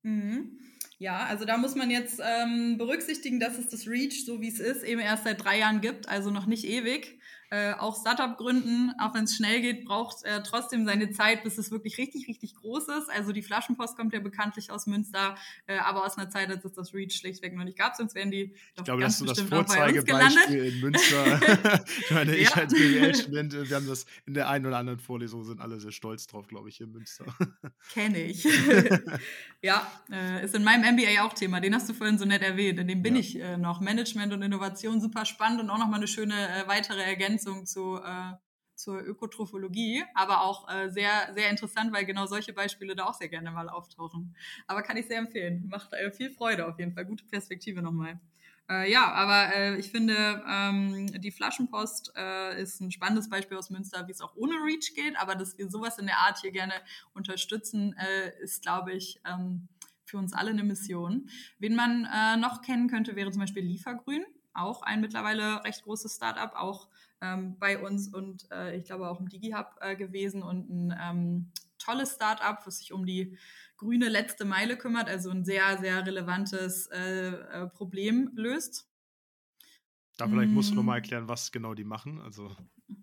[0.02, 0.58] Mhm.
[0.98, 4.60] Ja, also da muss man jetzt ähm, berücksichtigen, dass es das Reach, so wie es
[4.60, 7.18] ist, eben erst seit drei Jahren gibt, also noch nicht ewig.
[7.52, 11.58] Äh, auch Startup gründen, auch wenn es schnell geht, braucht äh, trotzdem seine Zeit, bis
[11.58, 13.10] es wirklich richtig, richtig groß ist.
[13.10, 15.34] Also die Flaschenpost kommt ja bekanntlich aus Münster,
[15.66, 18.30] äh, aber aus einer Zeit, als es das Reach schlichtweg noch nicht gab, sonst wären
[18.30, 21.40] die doch ich glaube, ganz das bestimmt das Vorzeigebeispiel in Münster.
[22.00, 25.60] ich meine, ich als BWL-Student, wir haben das in der einen oder anderen Vorlesung, sind
[25.60, 27.26] alle sehr stolz drauf, glaube ich, in Münster.
[27.92, 28.44] Kenne ich.
[29.60, 31.60] ja, äh, ist in meinem MBA auch Thema.
[31.60, 32.78] Den hast du vorhin so nett erwähnt.
[32.78, 33.20] In dem bin ja.
[33.20, 33.82] ich äh, noch.
[33.82, 37.96] Management und Innovation super spannend und auch nochmal eine schöne äh, weitere Ergänzung Ergänzung zu,
[37.96, 38.34] äh,
[38.74, 43.28] zur Ökotrophologie, aber auch äh, sehr, sehr interessant, weil genau solche Beispiele da auch sehr
[43.28, 44.34] gerne mal auftauchen.
[44.66, 45.68] Aber kann ich sehr empfehlen.
[45.68, 47.04] Macht äh, viel Freude auf jeden Fall.
[47.04, 48.20] Gute Perspektive nochmal.
[48.68, 53.70] Äh, ja, aber äh, ich finde, ähm, die Flaschenpost äh, ist ein spannendes Beispiel aus
[53.70, 55.16] Münster, wie es auch ohne Reach geht.
[55.18, 56.74] Aber dass wir sowas in der Art hier gerne
[57.14, 59.68] unterstützen, äh, ist, glaube ich, ähm,
[60.04, 61.28] für uns alle eine Mission.
[61.58, 64.24] Wen man äh, noch kennen könnte, wäre zum Beispiel Liefergrün.
[64.54, 66.88] Auch ein mittlerweile recht großes Startup, auch
[67.22, 71.52] ähm, bei uns und äh, ich glaube auch im DigiHub äh, gewesen und ein ähm,
[71.78, 73.38] tolles Startup, was sich um die
[73.76, 78.88] grüne letzte Meile kümmert, also ein sehr, sehr relevantes äh, äh Problem löst.
[80.18, 81.02] Da vielleicht musst du noch mal mm.
[81.02, 82.20] erklären, was genau die machen.
[82.20, 82.54] Also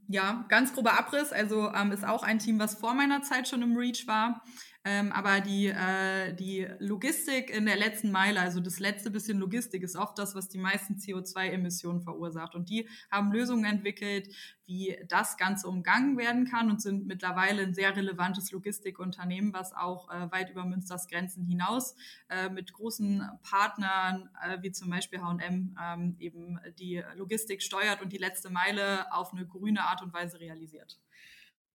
[0.10, 1.32] ja, ganz grober Abriss.
[1.32, 4.41] Also ähm, ist auch ein Team, was vor meiner Zeit schon im Reach war.
[4.86, 9.84] Ähm, aber die, äh, die Logistik in der letzten Meile, also das letzte bisschen Logistik,
[9.84, 12.55] ist oft das, was die meisten CO2-Emissionen verursacht.
[12.55, 14.34] Und die haben Lösungen entwickelt,
[14.66, 20.10] wie das Ganze umgangen werden kann und sind mittlerweile ein sehr relevantes Logistikunternehmen, was auch
[20.10, 21.95] äh, weit über Münsters Grenzen hinaus
[22.30, 25.76] äh, mit großen Partnern äh, wie zum Beispiel H&M
[26.20, 31.00] eben die Logistik steuert und die letzte Meile auf eine grüne Art und Weise realisiert.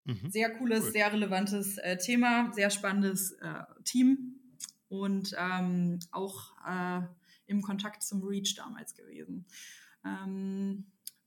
[0.05, 0.29] Mhm.
[0.29, 0.91] Sehr cooles, cool.
[0.91, 4.39] sehr relevantes äh, Thema, sehr spannendes äh, Team
[4.87, 7.01] und ähm, auch äh,
[7.47, 9.45] im Kontakt zum Reach damals gewesen.
[10.05, 10.85] Ähm,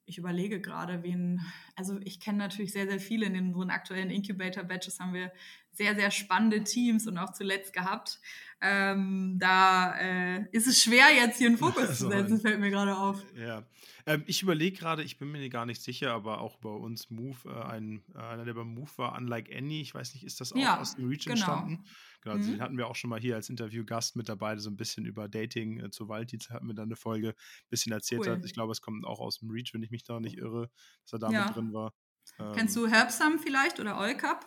[0.08, 1.42] ich überlege gerade, wen,
[1.76, 3.26] also ich kenne natürlich sehr, sehr viele.
[3.26, 5.30] In unseren aktuellen Incubator-Batches haben wir
[5.72, 8.20] sehr, sehr spannende Teams und auch zuletzt gehabt.
[8.60, 12.70] Ähm, da äh, ist es schwer, jetzt hier einen Fokus also, zu setzen, fällt mir
[12.70, 13.22] gerade auf.
[13.36, 13.64] Ja.
[14.04, 17.36] Ähm, ich überlege gerade, ich bin mir gar nicht sicher, aber auch bei uns Move,
[17.44, 20.52] äh, ein, äh, einer, der beim Move war, Unlike Annie, ich weiß nicht, ist das
[20.52, 21.34] auch ja, aus dem Reach genau.
[21.34, 21.84] entstanden?
[22.22, 22.54] Genau, also mhm.
[22.54, 25.28] den hatten wir auch schon mal hier als Interviewgast mit dabei, so ein bisschen über
[25.28, 28.32] Dating äh, zu Walddienst hatten wir dann eine Folge, ein bisschen erzählt cool.
[28.32, 28.44] hat.
[28.44, 30.70] Ich glaube, es kommt auch aus dem Reach, wenn ich mich da nicht irre,
[31.04, 31.46] dass er da ja.
[31.46, 31.94] mit drin war.
[32.38, 34.46] Ähm, Kennst du Herbsam vielleicht oder Olcup?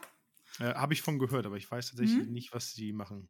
[0.60, 2.34] Äh, Habe ich von gehört, aber ich weiß tatsächlich mhm.
[2.34, 3.30] nicht, was sie machen.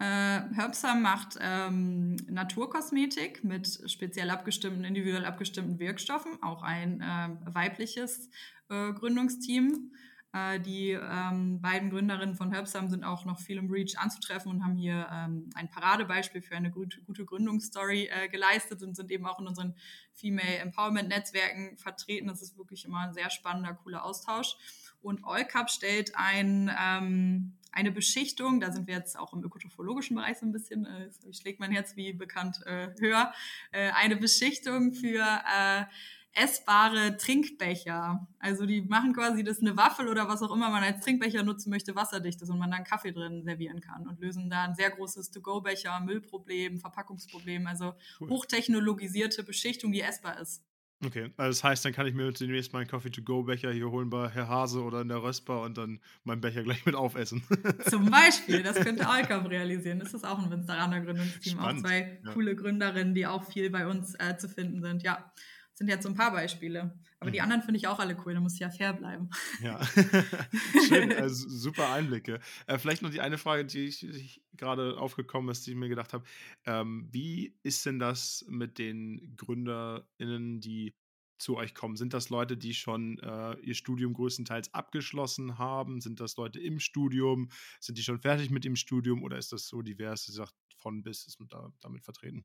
[0.00, 8.30] Äh, Herbsam macht ähm, Naturkosmetik mit speziell abgestimmten, individuell abgestimmten Wirkstoffen, auch ein äh, weibliches
[8.68, 9.90] äh, Gründungsteam.
[10.32, 14.62] Äh, die ähm, beiden Gründerinnen von Herbsam sind auch noch viel im Reach anzutreffen und
[14.62, 19.26] haben hier ähm, ein Paradebeispiel für eine gute, gute Gründungsstory äh, geleistet und sind eben
[19.26, 19.74] auch in unseren
[20.12, 22.28] Female Empowerment Netzwerken vertreten.
[22.28, 24.56] Das ist wirklich immer ein sehr spannender, cooler Austausch.
[25.00, 30.38] Und Allcup stellt ein, ähm, eine Beschichtung, da sind wir jetzt auch im ökotrophologischen Bereich
[30.38, 33.32] so ein bisschen, äh, schlägt mein Herz wie bekannt äh, höher,
[33.72, 35.84] äh, eine Beschichtung für äh,
[36.32, 38.26] essbare Trinkbecher.
[38.38, 41.70] Also die machen quasi das eine Waffel oder was auch immer man als Trinkbecher nutzen
[41.70, 44.90] möchte, wasserdicht ist und man dann Kaffee drin servieren kann und lösen da ein sehr
[44.90, 48.30] großes To-Go-Becher, Müllproblem, Verpackungsproblem, also cool.
[48.30, 50.62] hochtechnologisierte Beschichtung, die essbar ist.
[51.04, 54.48] Okay, also das heißt, dann kann ich mir demnächst meinen Coffee-to-go-Becher hier holen bei Herr
[54.48, 57.42] Hase oder in der Röstbar und dann meinen Becher gleich mit aufessen.
[57.88, 60.00] Zum Beispiel, das könnte Alkab realisieren.
[60.00, 61.58] Das ist auch ein Münsteraner Gründungsteam.
[61.58, 61.84] Spannend.
[61.84, 62.32] Auch zwei ja.
[62.32, 65.04] coole Gründerinnen, die auch viel bei uns äh, zu finden sind.
[65.04, 65.32] Ja,
[65.78, 66.98] sind jetzt so ein paar Beispiele.
[67.20, 67.32] Aber mhm.
[67.32, 69.30] die anderen finde ich auch alle cool, da muss ich ja fair bleiben.
[69.62, 69.80] Ja,
[70.88, 72.40] schön, also super Einblicke.
[72.66, 75.88] Äh, vielleicht noch die eine Frage, die ich, ich gerade aufgekommen ist, die ich mir
[75.88, 76.24] gedacht habe.
[76.66, 80.96] Ähm, wie ist denn das mit den GründerInnen, die
[81.38, 81.96] zu euch kommen?
[81.96, 86.00] Sind das Leute, die schon äh, ihr Studium größtenteils abgeschlossen haben?
[86.00, 87.50] Sind das Leute im Studium?
[87.80, 90.24] Sind die schon fertig mit dem Studium oder ist das so divers?
[90.24, 92.44] Sie sagt, von bis ist man da, damit vertreten?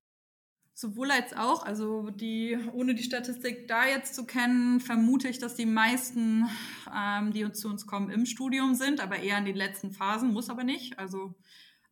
[0.76, 5.53] Sowohl als auch, also die, ohne die Statistik da jetzt zu kennen, vermute ich, dass
[5.53, 6.49] die meisten,
[6.95, 10.49] ähm, die zu uns kommen, im Studium sind, aber eher in den letzten Phasen, muss
[10.49, 10.97] aber nicht.
[10.97, 11.36] Also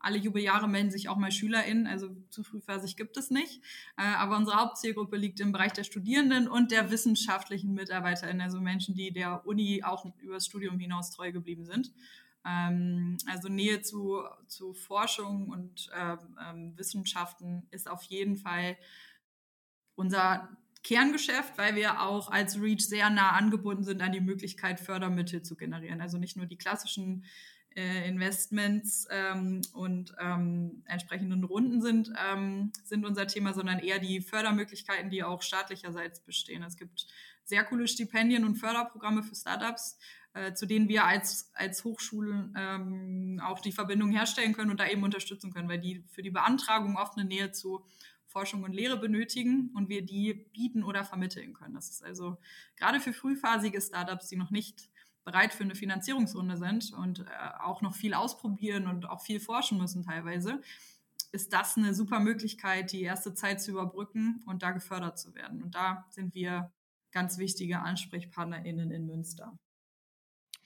[0.01, 3.61] alle Jubeljahre melden sich auch mal SchülerInnen, also zu frühphasig gibt es nicht.
[3.97, 8.95] Äh, aber unsere Hauptzielgruppe liegt im Bereich der Studierenden und der wissenschaftlichen MitarbeiterInnen, also Menschen,
[8.95, 11.91] die der Uni auch über das Studium hinaus treu geblieben sind.
[12.45, 18.77] Ähm, also Nähe zu, zu Forschung und ähm, ähm, Wissenschaften ist auf jeden Fall
[19.95, 20.49] unser
[20.83, 25.55] Kerngeschäft, weil wir auch als REACH sehr nah angebunden sind an die Möglichkeit, Fördermittel zu
[25.55, 26.01] generieren.
[26.01, 27.25] Also nicht nur die klassischen
[27.75, 34.21] äh, Investments ähm, und ähm, entsprechenden Runden sind, ähm, sind unser Thema, sondern eher die
[34.21, 36.63] Fördermöglichkeiten, die auch staatlicherseits bestehen.
[36.63, 37.07] Es gibt
[37.43, 39.97] sehr coole Stipendien und Förderprogramme für Startups,
[40.33, 44.87] äh, zu denen wir als, als Hochschulen ähm, auch die Verbindung herstellen können und da
[44.87, 47.85] eben unterstützen können, weil die für die Beantragung oft eine Nähe zu
[48.27, 51.75] Forschung und Lehre benötigen und wir die bieten oder vermitteln können.
[51.75, 52.37] Das ist also
[52.77, 54.89] gerade für frühphasige Startups, die noch nicht
[55.25, 57.23] bereit für eine Finanzierungsrunde sind und äh,
[57.59, 60.61] auch noch viel ausprobieren und auch viel forschen müssen teilweise,
[61.31, 65.61] ist das eine super Möglichkeit, die erste Zeit zu überbrücken und da gefördert zu werden.
[65.61, 66.71] Und da sind wir
[67.11, 69.57] ganz wichtige AnsprechpartnerInnen in Münster.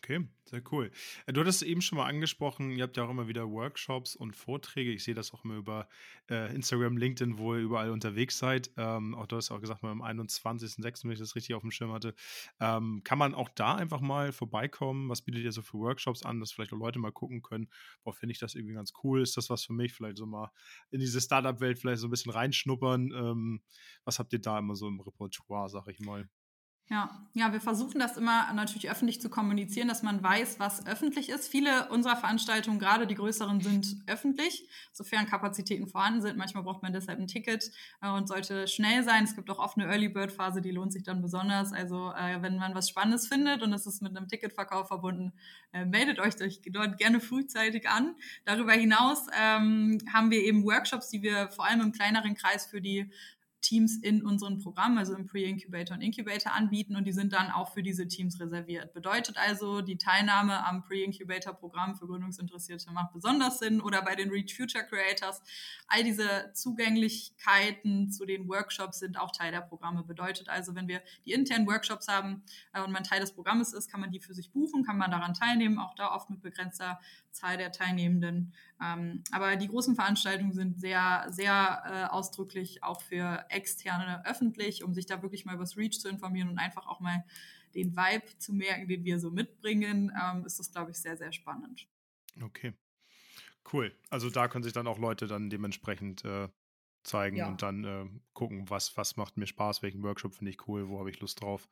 [0.06, 0.92] Okay, sehr cool.
[1.26, 4.36] Äh, du hattest eben schon mal angesprochen, ihr habt ja auch immer wieder Workshops und
[4.36, 4.92] Vorträge.
[4.92, 5.90] Ich sehe das auch immer über
[6.30, 8.70] äh, Instagram, LinkedIn, wo ihr überall unterwegs seid.
[8.78, 11.72] Ähm, auch du hast auch gesagt, mal am 21.06., wenn ich das richtig auf dem
[11.72, 12.14] Schirm hatte.
[12.60, 15.10] Ähm, kann man auch da einfach mal vorbeikommen?
[15.10, 17.68] Was bietet ihr so für Workshops an, dass vielleicht auch Leute mal gucken können?
[18.04, 19.24] Boah, finde ich das irgendwie ganz cool?
[19.24, 19.94] Ist das was für mich?
[19.94, 20.52] Vielleicht so mal
[20.92, 23.12] in diese Startup-Welt vielleicht so ein bisschen reinschnuppern.
[23.12, 23.62] Ähm,
[24.04, 26.30] was habt ihr da immer so im Repertoire, sag ich mal?
[26.88, 31.30] Ja, ja, wir versuchen das immer natürlich öffentlich zu kommunizieren, dass man weiß, was öffentlich
[31.30, 31.48] ist.
[31.48, 36.38] Viele unserer Veranstaltungen, gerade die größeren, sind öffentlich, sofern Kapazitäten vorhanden sind.
[36.38, 37.72] Manchmal braucht man deshalb ein Ticket
[38.04, 39.24] äh, und sollte schnell sein.
[39.24, 41.74] Es gibt auch oft eine Early Bird Phase, die lohnt sich dann besonders.
[41.74, 45.34] Also äh, wenn man was Spannendes findet und es ist mit einem Ticketverkauf verbunden,
[45.74, 46.36] äh, meldet euch
[46.70, 48.16] dort gerne frühzeitig an.
[48.46, 52.80] Darüber hinaus ähm, haben wir eben Workshops, die wir vor allem im kleineren Kreis für
[52.80, 53.12] die
[53.66, 57.74] Teams in unseren Programmen, also im Pre-Incubator und Incubator anbieten und die sind dann auch
[57.74, 58.94] für diese Teams reserviert.
[58.94, 64.56] Bedeutet also, die Teilnahme am Pre-Incubator-Programm für Gründungsinteressierte macht besonders Sinn oder bei den Reach
[64.56, 65.42] Future Creators.
[65.88, 70.04] All diese Zugänglichkeiten zu den Workshops sind auch Teil der Programme.
[70.04, 72.44] Bedeutet also, wenn wir die internen Workshops haben
[72.74, 75.10] äh, und man Teil des Programmes ist, kann man die für sich buchen, kann man
[75.10, 77.00] daran teilnehmen, auch da oft mit begrenzter
[77.32, 78.54] Zahl der Teilnehmenden.
[78.82, 84.94] Ähm, aber die großen Veranstaltungen sind sehr, sehr äh, ausdrücklich auch für Externe öffentlich, um
[84.94, 87.24] sich da wirklich mal über das Reach zu informieren und einfach auch mal
[87.74, 91.32] den Vibe zu merken, den wir so mitbringen, ähm, ist das, glaube ich, sehr, sehr
[91.32, 91.88] spannend.
[92.42, 92.74] Okay.
[93.72, 93.94] Cool.
[94.10, 96.50] Also da können sich dann auch Leute dann dementsprechend äh,
[97.04, 97.48] zeigen ja.
[97.48, 101.00] und dann äh, gucken, was, was macht mir Spaß, welchen Workshop finde ich cool, wo
[101.00, 101.68] habe ich Lust drauf.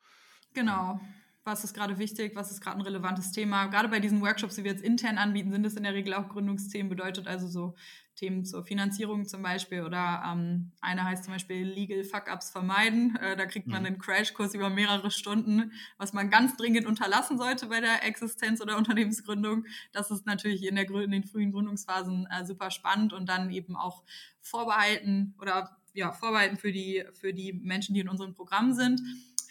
[0.54, 1.00] Genau
[1.44, 3.66] was ist gerade wichtig, was ist gerade ein relevantes Thema.
[3.66, 6.28] Gerade bei diesen Workshops, die wir jetzt intern anbieten, sind es in der Regel auch
[6.28, 7.74] Gründungsthemen, bedeutet also so
[8.16, 13.16] Themen zur Finanzierung zum Beispiel oder ähm, eine heißt zum Beispiel Legal Fuck-Ups vermeiden.
[13.16, 13.86] Äh, da kriegt man mhm.
[13.86, 18.76] einen Crashkurs über mehrere Stunden, was man ganz dringend unterlassen sollte bei der Existenz oder
[18.78, 19.66] Unternehmensgründung.
[19.92, 23.76] Das ist natürlich in, der, in den frühen Gründungsphasen äh, super spannend und dann eben
[23.76, 24.04] auch
[24.40, 29.00] vorbehalten oder ja, vorbehalten für die, für die Menschen, die in unserem Programm sind.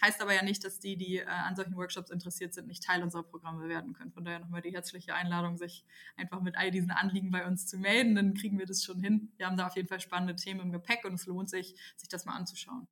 [0.03, 3.01] Heißt aber ja nicht, dass die, die äh, an solchen Workshops interessiert sind, nicht Teil
[3.01, 4.11] unserer Programme werden können.
[4.11, 5.85] Von daher nochmal die herzliche Einladung, sich
[6.17, 8.13] einfach mit all diesen Anliegen bei uns zu melden.
[8.13, 9.31] Dann kriegen wir das schon hin.
[9.37, 12.09] Wir haben da auf jeden Fall spannende Themen im Gepäck und es lohnt sich, sich
[12.09, 12.85] das mal anzuschauen.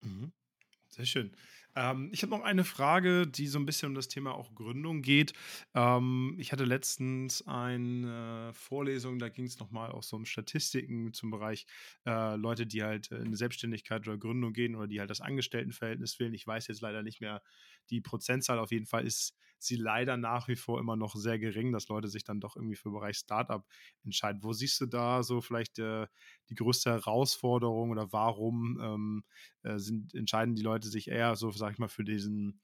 [0.00, 0.32] Mhm.
[0.88, 1.36] Sehr schön.
[1.76, 5.02] Ähm, ich habe noch eine Frage, die so ein bisschen um das Thema auch Gründung
[5.02, 5.32] geht.
[5.74, 11.30] Ähm, ich hatte letztens eine Vorlesung, da ging es nochmal auch so um Statistiken zum
[11.30, 11.66] Bereich
[12.06, 16.34] äh, Leute, die halt in Selbstständigkeit oder Gründung gehen oder die halt das Angestelltenverhältnis wählen.
[16.34, 17.42] Ich weiß jetzt leider nicht mehr
[17.90, 18.58] die Prozentzahl.
[18.58, 22.08] Auf jeden Fall ist sie leider nach wie vor immer noch sehr gering, dass Leute
[22.08, 23.64] sich dann doch irgendwie für den Bereich Startup
[24.04, 24.42] entscheiden.
[24.42, 26.06] Wo siehst du da so vielleicht äh,
[26.48, 29.24] die größte Herausforderung oder warum ähm,
[29.62, 32.60] äh, sind, entscheiden die Leute sich eher so, sag ich mal, für diesen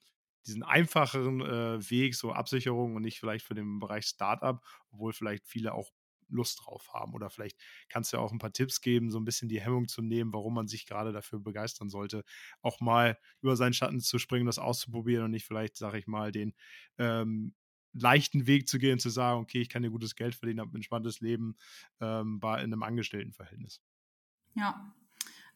[0.46, 5.44] diesen einfacheren äh, Weg, so Absicherung und nicht vielleicht für den Bereich Startup, obwohl vielleicht
[5.46, 5.90] viele auch
[6.28, 7.14] Lust drauf haben.
[7.14, 7.58] Oder vielleicht
[7.88, 10.32] kannst du ja auch ein paar Tipps geben, so ein bisschen die Hemmung zu nehmen,
[10.32, 12.24] warum man sich gerade dafür begeistern sollte,
[12.62, 16.32] auch mal über seinen Schatten zu springen, das auszuprobieren und nicht vielleicht, sag ich mal,
[16.32, 16.54] den
[16.98, 17.54] ähm,
[17.92, 20.76] leichten Weg zu gehen, zu sagen, okay, ich kann hier gutes Geld verdienen, habe ein
[20.76, 21.56] entspanntes Leben
[22.00, 23.80] ähm, bei in einem Angestelltenverhältnis.
[24.54, 24.94] Ja,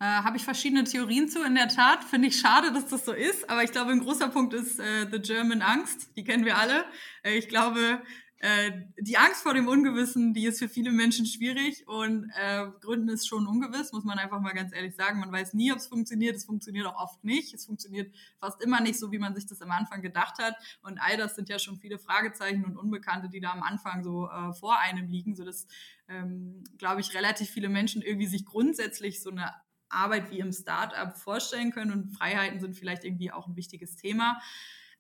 [0.01, 2.03] äh, Habe ich verschiedene Theorien zu, in der Tat.
[2.05, 3.51] Finde ich schade, dass das so ist.
[3.51, 6.17] Aber ich glaube, ein großer Punkt ist äh, The German Angst.
[6.17, 6.87] Die kennen wir alle.
[7.23, 8.03] Äh, ich glaube,
[8.43, 13.11] äh, die Angst vor dem Ungewissen, die ist für viele Menschen schwierig und äh, Gründen
[13.11, 15.21] ist schon ungewiss, muss man einfach mal ganz ehrlich sagen.
[15.21, 16.37] Man weiß nie, ob es funktioniert.
[16.37, 17.53] Es funktioniert auch oft nicht.
[17.53, 20.55] Es funktioniert fast immer nicht so, wie man sich das am Anfang gedacht hat.
[20.81, 24.31] Und all das sind ja schon viele Fragezeichen und Unbekannte, die da am Anfang so
[24.31, 25.67] äh, vor einem liegen, sodass,
[26.09, 29.53] ähm, glaube ich, relativ viele Menschen irgendwie sich grundsätzlich so eine
[29.91, 34.41] Arbeit wie im Startup vorstellen können und Freiheiten sind vielleicht irgendwie auch ein wichtiges Thema.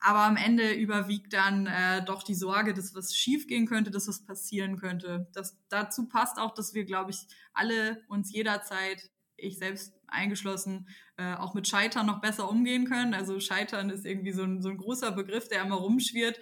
[0.00, 4.24] Aber am Ende überwiegt dann äh, doch die Sorge, dass was schiefgehen könnte, dass was
[4.24, 5.28] passieren könnte.
[5.34, 10.88] Das, dazu passt auch, dass wir, glaube ich, alle uns jederzeit, ich selbst eingeschlossen,
[11.18, 13.12] äh, auch mit Scheitern noch besser umgehen können.
[13.12, 16.40] Also Scheitern ist irgendwie so ein, so ein großer Begriff, der immer rumschwirrt.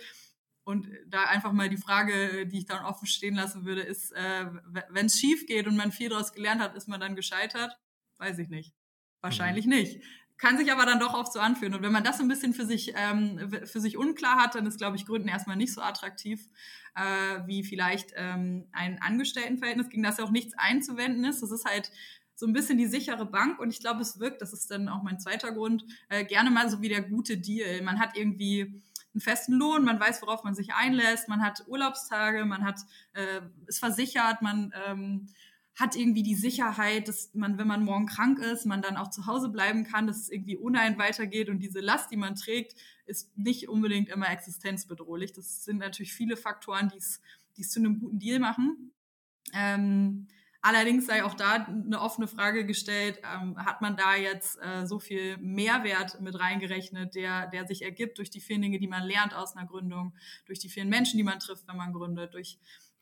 [0.63, 4.47] Und da einfach mal die Frage, die ich dann offen stehen lassen würde, ist, äh,
[4.91, 7.73] wenn es schief geht und man viel daraus gelernt hat, ist man dann gescheitert?
[8.19, 8.75] Weiß ich nicht.
[9.21, 9.73] Wahrscheinlich mhm.
[9.73, 10.03] nicht.
[10.39, 11.74] Kann sich aber dann doch oft so anfühlen.
[11.74, 14.66] Und wenn man das so ein bisschen für sich, ähm, für sich unklar hat, dann
[14.66, 16.49] ist, glaube ich, Gründen erstmal nicht so attraktiv
[16.95, 21.43] äh, wie vielleicht ähm, ein Angestelltenverhältnis, gegen das ja auch nichts einzuwenden ist.
[21.43, 21.91] Das ist halt
[22.34, 25.03] so ein bisschen die sichere Bank und ich glaube, es wirkt, das ist dann auch
[25.03, 27.82] mein zweiter Grund, äh, gerne mal so wie der gute Deal.
[27.82, 28.80] Man hat irgendwie
[29.12, 32.80] einen festen Lohn, man weiß, worauf man sich einlässt, man hat Urlaubstage, man hat,
[33.14, 35.26] äh, ist versichert, man ähm,
[35.79, 39.26] hat irgendwie die Sicherheit, dass man, wenn man morgen krank ist, man dann auch zu
[39.26, 42.74] Hause bleiben kann, dass es irgendwie ohne einen weitergeht und diese Last, die man trägt,
[43.07, 45.33] ist nicht unbedingt immer existenzbedrohlich.
[45.33, 48.93] Das sind natürlich viele Faktoren, die es, zu einem guten Deal machen.
[49.55, 50.26] Ähm,
[50.62, 54.99] allerdings sei auch da eine offene Frage gestellt, ähm, hat man da jetzt äh, so
[54.99, 59.33] viel Mehrwert mit reingerechnet, der, der sich ergibt durch die vielen Dinge, die man lernt
[59.33, 60.14] aus einer Gründung,
[60.47, 62.59] durch die vielen Menschen, die man trifft, wenn man gründet, durch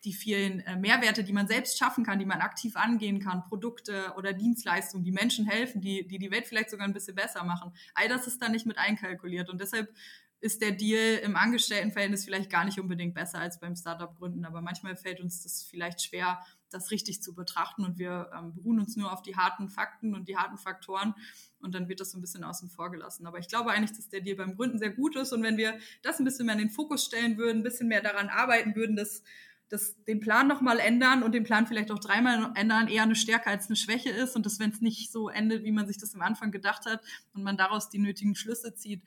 [0.07, 4.15] die vielen äh, Mehrwerte, die man selbst schaffen kann, die man aktiv angehen kann, Produkte
[4.17, 7.73] oder Dienstleistungen, die Menschen helfen, die, die die Welt vielleicht sogar ein bisschen besser machen.
[7.95, 9.51] All das ist da nicht mit einkalkuliert.
[9.51, 9.93] Und deshalb
[10.39, 14.61] ist der Deal im Angestelltenverhältnis vielleicht gar nicht unbedingt besser als beim Startup gründen, aber
[14.61, 16.41] manchmal fällt uns das vielleicht schwer,
[16.71, 17.85] das richtig zu betrachten.
[17.85, 21.15] Und wir ähm, beruhen uns nur auf die harten Fakten und die harten Faktoren.
[21.61, 23.27] Und dann wird das so ein bisschen außen vor gelassen.
[23.27, 25.33] Aber ich glaube eigentlich, dass der Deal beim Gründen sehr gut ist.
[25.33, 28.03] Und wenn wir das ein bisschen mehr in den Fokus stellen würden, ein bisschen mehr
[28.03, 29.25] daran arbeiten würden, dass
[29.69, 33.49] das, den Plan nochmal ändern und den Plan vielleicht auch dreimal ändern eher eine Stärke
[33.49, 36.15] als eine Schwäche ist und dass, wenn es nicht so endet, wie man sich das
[36.15, 37.03] am Anfang gedacht hat
[37.35, 39.03] und man daraus die nötigen Schlüsse zieht,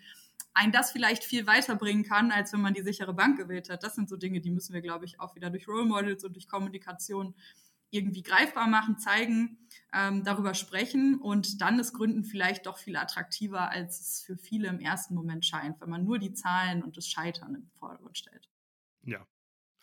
[0.53, 3.83] ein das vielleicht viel weiterbringen kann, als wenn man die sichere Bank gewählt hat.
[3.83, 6.33] Das sind so Dinge, die müssen wir, glaube ich, auch wieder durch Role Models und
[6.35, 7.33] durch Kommunikation
[7.91, 9.57] irgendwie greifbar machen, zeigen,
[9.93, 14.67] ähm, darüber sprechen und dann ist Gründen vielleicht doch viel attraktiver, als es für viele
[14.67, 18.47] im ersten Moment scheint, wenn man nur die Zahlen und das Scheitern im Vordergrund stellt.
[19.03, 19.25] Ja,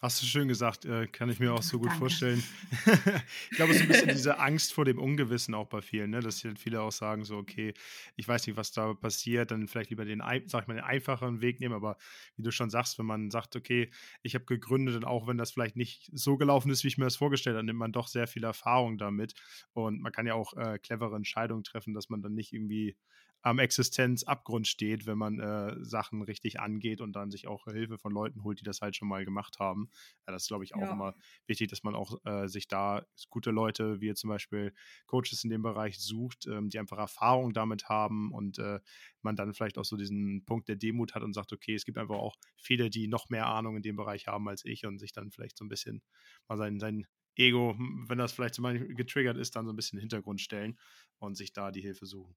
[0.03, 2.01] Hast du schön gesagt, äh, kann ich mir auch so gut Danke.
[2.01, 2.43] vorstellen.
[3.51, 6.21] ich glaube, es ist ein bisschen diese Angst vor dem Ungewissen auch bei vielen, ne?
[6.21, 7.73] dass viele auch sagen, so, okay,
[8.15, 11.41] ich weiß nicht, was da passiert, dann vielleicht lieber den, sag ich mal, den einfacheren
[11.41, 11.97] Weg nehmen, aber
[12.37, 13.91] wie du schon sagst, wenn man sagt, okay,
[14.23, 17.05] ich habe gegründet und auch wenn das vielleicht nicht so gelaufen ist, wie ich mir
[17.05, 19.35] das vorgestellt habe, dann nimmt man doch sehr viel Erfahrung damit
[19.73, 22.99] und man kann ja auch äh, clevere Entscheidungen treffen, dass man dann nicht irgendwie
[23.47, 28.13] am Existenzabgrund steht, wenn man äh, Sachen richtig angeht und dann sich auch Hilfe von
[28.13, 29.89] Leuten holt, die das halt schon mal gemacht haben.
[30.27, 30.91] Ja, das ist, glaube ich, auch ja.
[30.91, 31.15] immer
[31.47, 34.75] wichtig, dass man auch äh, sich da gute Leute, wie zum Beispiel
[35.07, 38.81] Coaches in dem Bereich sucht, ähm, die einfach Erfahrung damit haben und äh,
[39.23, 41.99] man dann vielleicht auch so diesen Punkt der Demut hat und sagt, okay, es gibt
[41.99, 45.13] einfach auch viele, die noch mehr Ahnung in dem Bereich haben als ich und sich
[45.13, 46.03] dann vielleicht so ein bisschen
[46.49, 47.77] mal sein, sein Ego,
[48.09, 50.81] wenn das vielleicht so mal getriggert ist, dann so ein bisschen in den Hintergrund stellen
[51.19, 52.35] und sich da die Hilfe suchen.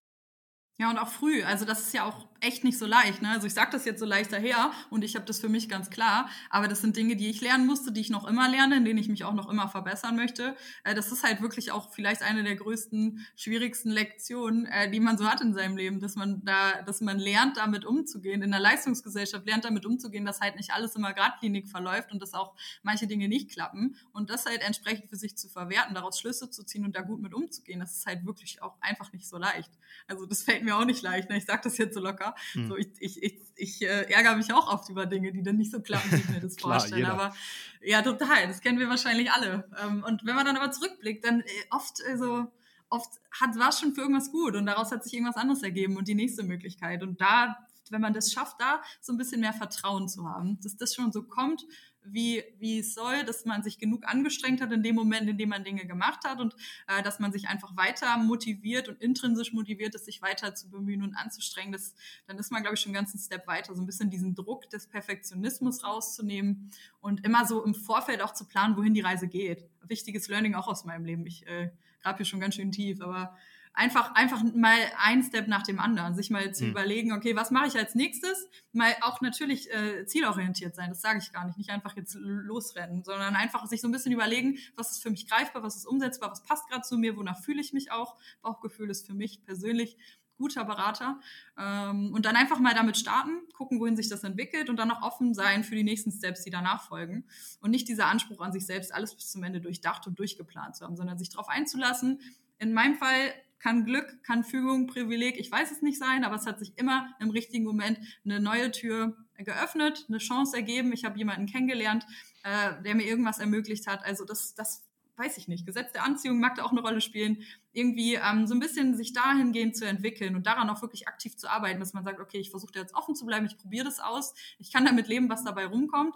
[0.79, 1.43] Ja, und auch früh.
[1.43, 3.21] Also das ist ja auch echt nicht so leicht.
[3.21, 3.29] Ne?
[3.29, 5.89] Also ich sage das jetzt so leicht daher und ich habe das für mich ganz
[5.89, 6.29] klar.
[6.49, 8.97] Aber das sind Dinge, die ich lernen musste, die ich noch immer lerne, in denen
[8.97, 10.55] ich mich auch noch immer verbessern möchte.
[10.85, 15.17] Äh, das ist halt wirklich auch vielleicht eine der größten, schwierigsten Lektionen, äh, die man
[15.17, 18.41] so hat in seinem Leben, dass man da, dass man lernt, damit umzugehen.
[18.41, 22.33] In der Leistungsgesellschaft lernt damit umzugehen, dass halt nicht alles immer geradlinig verläuft und dass
[22.33, 23.97] auch manche Dinge nicht klappen.
[24.13, 27.21] Und das halt entsprechend für sich zu verwerten, daraus Schlüsse zu ziehen und da gut
[27.21, 29.71] mit umzugehen, das ist halt wirklich auch einfach nicht so leicht.
[30.07, 31.29] Also das fällt mir mir auch nicht leicht.
[31.29, 31.37] Ne?
[31.37, 32.35] Ich sage das jetzt so locker.
[32.53, 32.67] Mhm.
[32.67, 35.71] So, ich ich, ich, ich äh, ärgere mich auch oft über Dinge, die dann nicht
[35.71, 37.01] so klappen, wie ich mir das Klar, vorstelle.
[37.01, 37.13] Jeder.
[37.13, 37.35] Aber
[37.81, 38.47] ja, total.
[38.47, 39.69] Das kennen wir wahrscheinlich alle.
[39.83, 42.51] Ähm, und wenn man dann aber zurückblickt, dann äh, oft äh, so
[42.91, 43.09] oft
[43.55, 46.15] war es schon für irgendwas gut und daraus hat sich irgendwas anderes ergeben und die
[46.15, 47.03] nächste Möglichkeit.
[47.03, 47.55] Und da
[47.91, 51.11] wenn man das schafft, da so ein bisschen mehr Vertrauen zu haben, dass das schon
[51.11, 51.65] so kommt,
[52.11, 55.49] wie, wie es soll, dass man sich genug angestrengt hat in dem Moment, in dem
[55.49, 56.55] man Dinge gemacht hat und
[56.87, 61.03] äh, dass man sich einfach weiter motiviert und intrinsisch motiviert ist, sich weiter zu bemühen
[61.03, 61.71] und anzustrengen.
[61.71, 61.95] Das,
[62.27, 64.69] dann ist man, glaube ich, schon einen ganzen Step weiter, so ein bisschen diesen Druck
[64.69, 69.67] des Perfektionismus rauszunehmen und immer so im Vorfeld auch zu planen, wohin die Reise geht.
[69.81, 71.25] Wichtiges Learning auch aus meinem Leben.
[71.25, 73.35] Ich äh, grab hier schon ganz schön tief, aber
[73.79, 76.71] einfach, einfach mal ein Step nach dem anderen, sich mal zu mhm.
[76.71, 78.47] überlegen, okay, was mache ich als nächstes?
[78.73, 83.03] Mal auch natürlich äh, zielorientiert sein, das sage ich gar nicht, nicht einfach jetzt losrennen,
[83.03, 86.29] sondern einfach sich so ein bisschen überlegen, was ist für mich greifbar, was ist umsetzbar,
[86.29, 88.17] was passt gerade zu mir, wonach fühle ich mich auch.
[88.41, 89.97] Bauchgefühl ist für mich persönlich
[90.37, 91.19] guter Berater.
[91.57, 95.01] Ähm, und dann einfach mal damit starten, gucken, wohin sich das entwickelt und dann auch
[95.01, 97.25] offen sein für die nächsten Steps, die danach folgen.
[97.61, 100.85] Und nicht dieser Anspruch an sich selbst, alles bis zum Ende durchdacht und durchgeplant zu
[100.85, 102.19] haben, sondern sich darauf einzulassen.
[102.57, 106.45] In meinem Fall kann Glück, kann Fügung, Privileg, ich weiß es nicht sein, aber es
[106.45, 110.93] hat sich immer im richtigen Moment eine neue Tür geöffnet, eine Chance ergeben.
[110.93, 112.05] Ich habe jemanden kennengelernt,
[112.43, 114.03] äh, der mir irgendwas ermöglicht hat.
[114.05, 114.89] Also das, das
[115.19, 115.65] weiß ich nicht.
[115.65, 117.43] Gesetz der Anziehung mag da auch eine Rolle spielen.
[117.73, 121.49] Irgendwie ähm, so ein bisschen sich dahingehend zu entwickeln und daran auch wirklich aktiv zu
[121.49, 124.33] arbeiten, dass man sagt, okay, ich versuche jetzt offen zu bleiben, ich probiere das aus,
[124.57, 126.15] ich kann damit leben, was dabei rumkommt.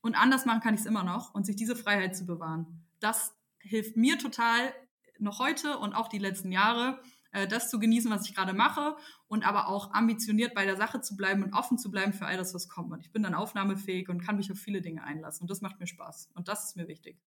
[0.00, 2.84] Und anders machen kann ich es immer noch und sich diese Freiheit zu bewahren.
[3.00, 4.74] Das hilft mir total,
[5.18, 7.00] noch heute und auch die letzten Jahre,
[7.32, 8.96] äh, das zu genießen, was ich gerade mache
[9.26, 12.36] und aber auch ambitioniert bei der Sache zu bleiben und offen zu bleiben für all
[12.36, 12.92] das, was kommt.
[12.92, 15.42] Und ich bin dann aufnahmefähig und kann mich auf viele Dinge einlassen.
[15.42, 16.30] Und das macht mir Spaß.
[16.34, 17.20] Und das ist mir wichtig.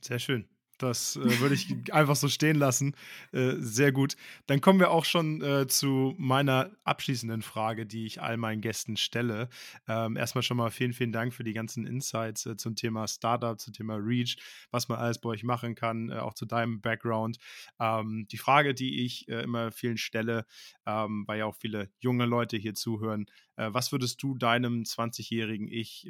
[0.00, 0.48] Sehr schön.
[0.82, 2.94] Das äh, würde ich einfach so stehen lassen.
[3.32, 4.16] Äh, sehr gut.
[4.46, 8.96] Dann kommen wir auch schon äh, zu meiner abschließenden Frage, die ich all meinen Gästen
[8.96, 9.48] stelle.
[9.86, 13.60] Ähm, erstmal schon mal vielen, vielen Dank für die ganzen Insights äh, zum Thema Startup,
[13.60, 14.36] zum Thema Reach,
[14.70, 17.38] was man alles bei euch machen kann, äh, auch zu deinem Background.
[17.78, 20.46] Ähm, die Frage, die ich äh, immer vielen stelle,
[20.86, 23.26] ähm, weil ja auch viele junge Leute hier zuhören,
[23.68, 26.08] was würdest du deinem 20-jährigen Ich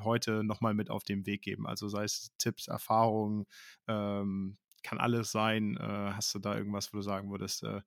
[0.00, 1.66] heute nochmal mit auf den Weg geben?
[1.66, 3.46] Also sei es Tipps, Erfahrungen,
[3.88, 5.76] ähm, kann alles sein.
[5.76, 7.82] Äh, hast du da irgendwas, wo du sagen würdest, äh,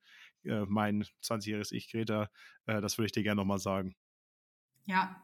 [0.46, 2.30] äh mein 20-jähriges Ich, Greta,
[2.66, 3.96] äh, das würde ich dir gerne nochmal sagen.
[4.86, 5.24] Ja,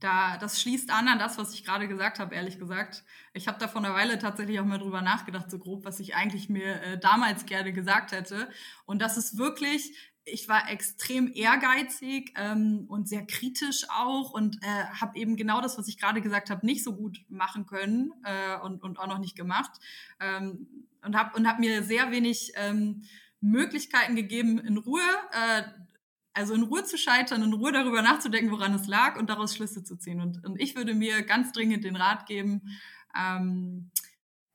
[0.00, 3.04] da, das schließt an an das, was ich gerade gesagt habe, ehrlich gesagt.
[3.34, 6.16] Ich habe da vor einer Weile tatsächlich auch mal drüber nachgedacht, so grob, was ich
[6.16, 8.48] eigentlich mir äh, damals gerne gesagt hätte.
[8.84, 14.84] Und das ist wirklich, ich war extrem ehrgeizig ähm, und sehr kritisch auch und äh,
[15.00, 18.56] habe eben genau das, was ich gerade gesagt habe, nicht so gut machen können äh,
[18.60, 19.72] und, und auch noch nicht gemacht
[20.20, 20.66] ähm,
[21.02, 23.02] und habe und hab mir sehr wenig ähm,
[23.40, 25.02] Möglichkeiten gegeben, in Ruhe,
[25.32, 25.62] äh,
[26.32, 29.82] also in Ruhe zu scheitern, in Ruhe darüber nachzudenken, woran es lag und daraus Schlüsse
[29.82, 30.20] zu ziehen.
[30.20, 32.62] Und, und ich würde mir ganz dringend den Rat geben,
[33.18, 33.90] ähm,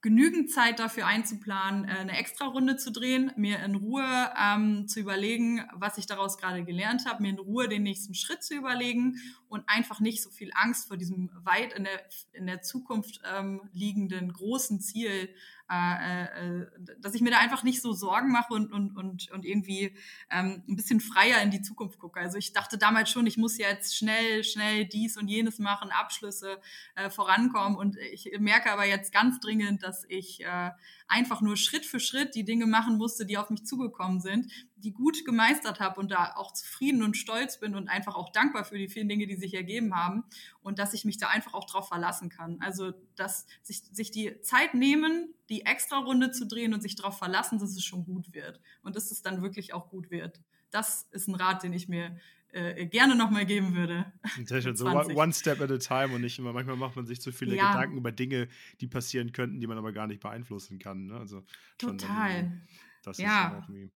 [0.07, 5.01] genügend Zeit dafür einzuplanen, äh, eine extra Runde zu drehen, mir in Ruhe ähm, zu
[5.01, 9.17] überlegen, was ich daraus gerade gelernt habe, mir in Ruhe den nächsten Schritt zu überlegen
[9.49, 12.01] und einfach nicht so viel Angst vor diesem weit in der,
[12.31, 15.27] in der Zukunft ähm, liegenden großen Ziel
[15.69, 16.67] äh, äh,
[16.99, 19.95] dass ich mir da einfach nicht so Sorgen mache und, und, und, und irgendwie
[20.29, 22.19] ähm, ein bisschen freier in die Zukunft gucke.
[22.19, 26.59] Also ich dachte damals schon, ich muss jetzt schnell, schnell dies und jenes machen, Abschlüsse
[26.95, 27.77] äh, vorankommen.
[27.77, 30.71] Und ich merke aber jetzt ganz dringend, dass ich äh,
[31.07, 34.93] einfach nur Schritt für Schritt die Dinge machen musste, die auf mich zugekommen sind, die
[34.93, 38.77] gut gemeistert habe und da auch zufrieden und stolz bin und einfach auch dankbar für
[38.77, 40.23] die vielen Dinge, die sich ergeben haben
[40.61, 42.57] und dass ich mich da einfach auch drauf verlassen kann.
[42.61, 47.17] Also, dass sich, sich die Zeit nehmen, die extra Runde zu drehen und sich darauf
[47.17, 50.41] verlassen, dass es schon gut wird und dass es dann wirklich auch gut wird.
[50.69, 52.17] Das ist ein Rat, den ich mir
[52.49, 54.11] äh, gerne nochmal geben würde.
[54.45, 57.21] Sehr schön, so one, step at a time und nicht immer, manchmal macht man sich
[57.21, 57.73] zu viele ja.
[57.73, 58.47] Gedanken über Dinge,
[58.79, 61.07] die passieren könnten, die man aber gar nicht beeinflussen kann.
[61.07, 61.17] Ne?
[61.17, 61.43] Also
[61.77, 62.61] Total.
[63.03, 63.47] Das ja.
[63.47, 63.91] ist auch irgendwie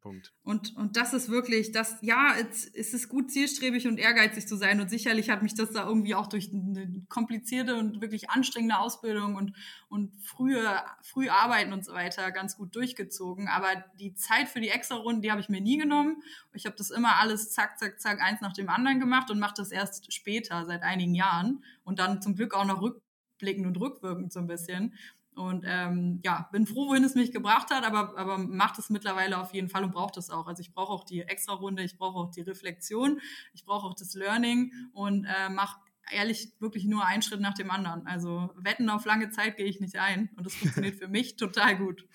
[0.00, 0.32] Punkt.
[0.42, 4.56] Und, und das ist wirklich, das, ja, es, es ist gut, zielstrebig und ehrgeizig zu
[4.56, 4.80] sein.
[4.80, 9.36] Und sicherlich hat mich das da irgendwie auch durch eine komplizierte und wirklich anstrengende Ausbildung
[9.36, 9.54] und,
[9.88, 13.48] und frühe, früh arbeiten und so weiter ganz gut durchgezogen.
[13.48, 13.68] Aber
[13.98, 16.22] die Zeit für die extra Runden, die habe ich mir nie genommen.
[16.52, 19.54] Ich habe das immer alles zack, zack, zack, eins nach dem anderen gemacht und mache
[19.56, 21.64] das erst später, seit einigen Jahren.
[21.84, 24.94] Und dann zum Glück auch noch rückblickend und rückwirkend so ein bisschen.
[25.38, 29.38] Und ähm, ja, bin froh, wohin es mich gebracht hat, aber, aber macht es mittlerweile
[29.38, 30.46] auf jeden Fall und braucht es auch.
[30.46, 33.20] Also ich brauche auch die Extra-Runde, ich brauche auch die Reflexion,
[33.54, 35.78] ich brauche auch das Learning und äh, mache
[36.10, 38.06] ehrlich wirklich nur einen Schritt nach dem anderen.
[38.06, 41.76] Also Wetten auf lange Zeit gehe ich nicht ein und das funktioniert für mich total
[41.76, 42.06] gut.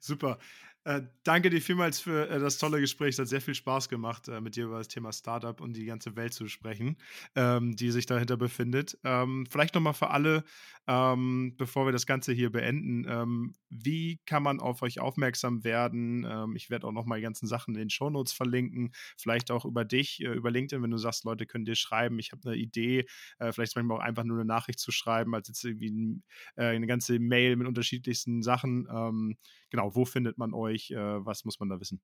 [0.00, 0.38] Super.
[0.86, 3.14] Äh, danke dir vielmals für äh, das tolle Gespräch.
[3.14, 5.84] Es hat sehr viel Spaß gemacht, äh, mit dir über das Thema Startup und die
[5.84, 6.96] ganze Welt zu sprechen,
[7.34, 8.96] ähm, die sich dahinter befindet.
[9.02, 10.44] Ähm, vielleicht nochmal für alle,
[10.86, 16.24] ähm, bevor wir das Ganze hier beenden, ähm, wie kann man auf euch aufmerksam werden?
[16.24, 19.84] Ähm, ich werde auch nochmal die ganzen Sachen in den Shownotes verlinken, vielleicht auch über
[19.84, 23.06] dich, äh, über LinkedIn, wenn du sagst, Leute können dir schreiben, ich habe eine Idee,
[23.40, 26.22] äh, vielleicht manchmal auch einfach nur eine Nachricht zu schreiben, als jetzt irgendwie ein,
[26.54, 28.86] eine ganze Mail mit unterschiedlichsten Sachen.
[29.76, 30.90] Genau, wo findet man euch?
[30.90, 32.00] was muss man da wissen?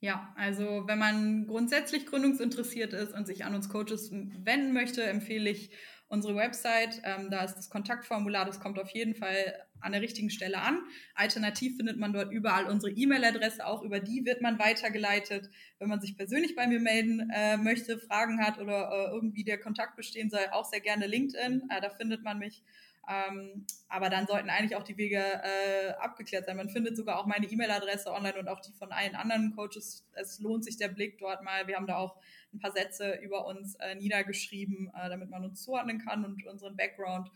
[0.00, 5.50] Ja, also wenn man grundsätzlich gründungsinteressiert ist und sich an uns Coaches wenden möchte, empfehle
[5.50, 5.70] ich
[6.08, 7.00] unsere Website.
[7.04, 10.80] Ähm, da ist das Kontaktformular, das kommt auf jeden Fall an der richtigen Stelle an.
[11.14, 15.48] Alternativ findet man dort überall unsere E-Mail-Adresse, auch über die wird man weitergeleitet.
[15.78, 19.60] Wenn man sich persönlich bei mir melden äh, möchte, Fragen hat oder äh, irgendwie der
[19.60, 21.68] Kontakt bestehen soll, auch sehr gerne LinkedIn.
[21.70, 22.64] Äh, da findet man mich.
[23.08, 26.56] Ähm, aber dann sollten eigentlich auch die Wege äh, abgeklärt sein.
[26.56, 30.06] Man findet sogar auch meine E-Mail-Adresse online und auch die von allen anderen Coaches.
[30.12, 31.66] Es lohnt sich der Blick dort mal.
[31.66, 32.16] Wir haben da auch
[32.52, 36.76] ein paar Sätze über uns äh, niedergeschrieben, äh, damit man uns zuordnen kann und unseren
[36.76, 37.30] Background.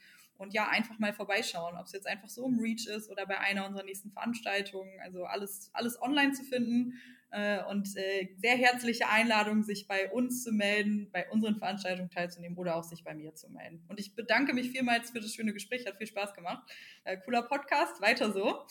[0.45, 3.41] Und ja, einfach mal vorbeischauen, ob es jetzt einfach so im Reach ist oder bei
[3.41, 5.01] einer unserer nächsten Veranstaltungen.
[5.03, 6.95] Also alles, alles online zu finden.
[7.35, 12.57] Äh, und äh, sehr herzliche Einladung, sich bei uns zu melden, bei unseren Veranstaltungen teilzunehmen
[12.57, 13.85] oder auch sich bei mir zu melden.
[13.89, 16.63] Und ich bedanke mich vielmals für das schöne Gespräch, hat viel Spaß gemacht.
[17.03, 18.65] Äh, cooler Podcast, weiter so.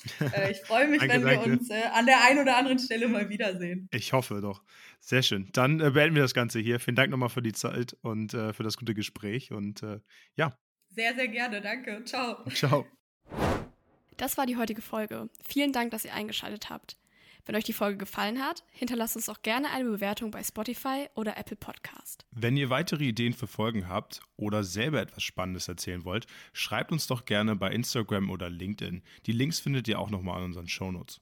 [0.49, 1.51] Ich freue mich, danke, wenn wir danke.
[1.51, 3.89] uns an der einen oder anderen Stelle mal wiedersehen.
[3.91, 4.63] Ich hoffe doch.
[5.01, 5.49] Sehr schön.
[5.51, 6.79] Dann beenden wir das Ganze hier.
[6.79, 9.51] Vielen Dank nochmal für die Zeit und für das gute Gespräch.
[9.51, 9.81] Und
[10.35, 10.57] ja,
[10.95, 11.61] sehr, sehr gerne.
[11.61, 12.03] Danke.
[12.05, 12.43] Ciao.
[12.49, 12.85] Ciao.
[14.17, 15.29] Das war die heutige Folge.
[15.43, 16.97] Vielen Dank, dass ihr eingeschaltet habt.
[17.45, 21.37] Wenn euch die Folge gefallen hat, hinterlasst uns auch gerne eine Bewertung bei Spotify oder
[21.37, 22.25] Apple Podcast.
[22.31, 27.07] Wenn ihr weitere Ideen für Folgen habt oder selber etwas Spannendes erzählen wollt, schreibt uns
[27.07, 29.03] doch gerne bei Instagram oder LinkedIn.
[29.25, 31.19] Die Links findet ihr auch nochmal in unseren Shownotes.